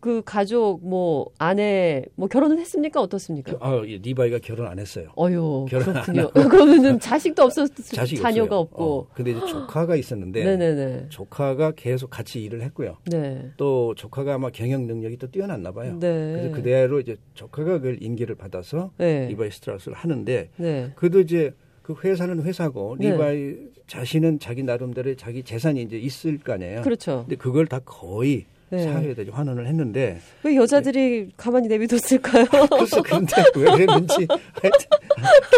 그 0.01 0.23
가족 0.25 0.85
뭐 0.85 1.27
아내 1.37 2.03
뭐 2.15 2.27
결혼은 2.27 2.59
했습니까 2.59 2.99
어떻습니까? 3.01 3.55
아 3.59 3.81
리바이가 3.83 4.39
결혼 4.39 4.67
안 4.67 4.79
했어요. 4.79 5.09
어유 5.17 5.67
그렇군요. 5.69 6.31
그러면은 6.49 6.99
자식도 6.99 7.43
없었 7.43 7.69
자식 7.93 8.17
자녀가 8.17 8.57
없어요. 8.57 8.59
없고. 8.59 8.83
어, 8.83 9.07
근데 9.13 9.31
이제 9.31 9.39
조카가 9.45 9.95
있었는데 9.95 10.43
네네네. 10.43 11.05
조카가 11.09 11.73
계속 11.75 12.09
같이 12.09 12.43
일을 12.43 12.63
했고요. 12.63 12.97
네. 13.05 13.51
또 13.57 13.93
조카가 13.95 14.33
아마 14.33 14.49
경영 14.49 14.87
능력이 14.87 15.17
또 15.17 15.29
뛰어났나 15.29 15.71
봐요. 15.71 15.97
네. 15.99 16.33
그래서 16.33 16.55
그대로 16.55 16.99
이제 16.99 17.15
조카가 17.35 17.73
그걸 17.73 18.01
인계를 18.01 18.35
받아서 18.35 18.91
네. 18.97 19.27
리바이 19.27 19.51
스트라우스를 19.51 19.95
하는데 19.95 20.49
네. 20.57 20.91
그도 20.95 21.19
이제 21.19 21.53
그 21.83 21.95
회사는 22.03 22.41
회사고 22.41 22.95
네. 22.99 23.11
리바이 23.11 23.55
자신은 23.85 24.39
자기 24.39 24.63
나름대로 24.63 25.15
자기 25.15 25.43
재산이 25.43 25.81
이제 25.83 25.97
있을 25.97 26.39
거 26.39 26.53
아니에요. 26.53 26.81
그렇죠. 26.81 27.25
근데 27.27 27.35
그걸 27.35 27.67
다 27.67 27.79
거의 27.85 28.45
네. 28.71 28.84
사회에다 28.84 29.23
환원을 29.31 29.67
했는데 29.67 30.19
왜 30.43 30.55
여자들이 30.55 31.25
네. 31.25 31.27
가만히 31.36 31.67
내비뒀을까요? 31.67 32.45
글쎄 32.79 33.01
근데 33.03 33.43
왜 33.55 33.65
그랬는지 33.65 34.27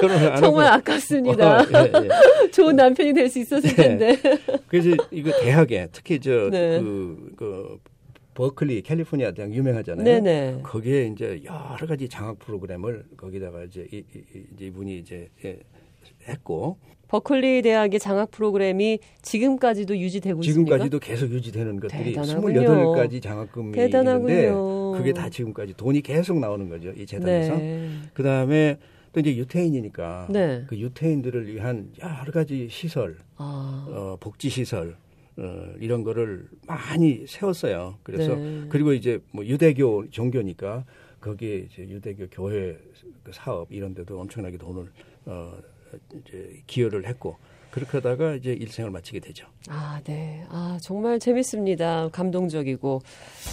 결혼을 0.01 0.31
안 0.31 0.41
정말 0.41 0.65
하고. 0.65 0.75
아깝습니다. 0.77 1.61
어, 1.61 1.65
예, 1.73 1.91
예. 2.45 2.51
좋은 2.51 2.75
남편이 2.75 3.13
될 3.13 3.29
수 3.29 3.39
있었을 3.39 3.69
네. 3.69 3.75
텐데. 3.75 4.17
그래서 4.67 4.89
이거 5.11 5.31
대학에 5.41 5.87
특히 5.91 6.19
저그 6.19 6.49
네. 6.51 6.81
그 7.35 7.79
버클리 8.33 8.81
캘리포니아 8.81 9.31
대학 9.31 9.53
유명하잖아요. 9.53 10.03
네네. 10.03 10.59
거기에 10.63 11.05
이제 11.07 11.41
여러 11.45 11.87
가지 11.87 12.09
장학 12.09 12.39
프로그램을 12.39 13.03
거기다가 13.15 13.63
이제 13.63 13.87
이, 13.91 13.97
이, 13.97 14.23
이제 14.55 14.65
이분이 14.65 14.97
이제 14.97 15.29
예, 15.45 15.59
했고 16.27 16.77
버클리 17.13 17.61
대학의 17.61 17.99
장학 17.99 18.31
프로그램이 18.31 18.97
지금까지도 19.21 19.95
유지되고 19.97 20.41
있습니까? 20.41 20.77
지금까지도 20.77 20.99
계속 20.99 21.29
유지되는 21.29 21.79
것들이 21.79 22.13
대단하군요. 22.13 22.61
28가지 22.61 23.21
장학금이 23.21 23.71
대단하군요. 23.73 24.33
있는데 24.33 24.97
그게 24.97 25.13
다 25.13 25.29
지금까지 25.29 25.75
돈이 25.75 26.01
계속 26.01 26.39
나오는 26.39 26.67
거죠. 26.69 26.89
이 26.91 27.05
재단에서. 27.05 27.55
네. 27.55 27.89
그다음에 28.15 28.79
또 29.11 29.19
이제 29.19 29.35
유태인이니까 29.35 30.27
네. 30.31 30.63
그 30.67 30.75
유태인들을 30.75 31.53
위한 31.53 31.91
여러 32.01 32.31
가지 32.31 32.67
시설, 32.69 33.17
아. 33.35 33.85
어, 33.87 34.17
복지 34.19 34.49
시설 34.49 34.95
어, 35.37 35.65
이런 35.79 36.03
거를 36.03 36.47
많이 36.65 37.25
세웠어요. 37.27 37.99
그래서 38.01 38.35
네. 38.35 38.65
그리고 38.69 38.91
이제 38.91 39.19
뭐 39.31 39.45
유대교 39.45 40.09
종교니까 40.09 40.83
거기에 41.21 41.67
이제 41.69 41.83
유대교 41.83 42.27
교회 42.31 42.75
그 43.23 43.31
사업 43.31 43.71
이런 43.71 43.93
데도 43.93 44.19
엄청나게 44.19 44.57
돈을 44.57 44.91
어, 45.25 45.53
기여를 46.67 47.07
했고 47.07 47.37
그렇게 47.71 47.97
하다가 47.97 48.35
이제 48.35 48.53
일생을 48.53 48.91
마치게 48.91 49.19
되죠. 49.19 49.47
아, 49.67 49.99
네. 50.03 50.45
아, 50.49 50.77
정말 50.79 51.19
재밌습니다. 51.19 52.09
감동적이고. 52.11 53.01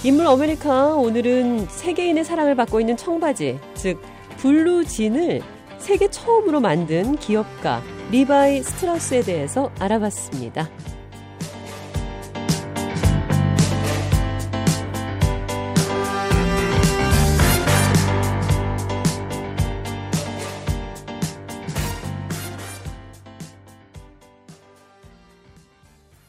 인물 0.04 0.26
아메리카 0.26 0.94
오늘은 0.96 1.66
세계인의 1.66 2.24
사랑을 2.24 2.54
받고 2.54 2.80
있는 2.80 2.98
청바지, 2.98 3.58
즉 3.74 3.98
블루진을 4.38 5.40
세계 5.78 6.10
처음으로 6.10 6.60
만든 6.60 7.16
기업가 7.16 7.82
리바이 8.10 8.62
스트라우스에 8.62 9.22
대해서 9.22 9.72
알아봤습니다. 9.78 10.68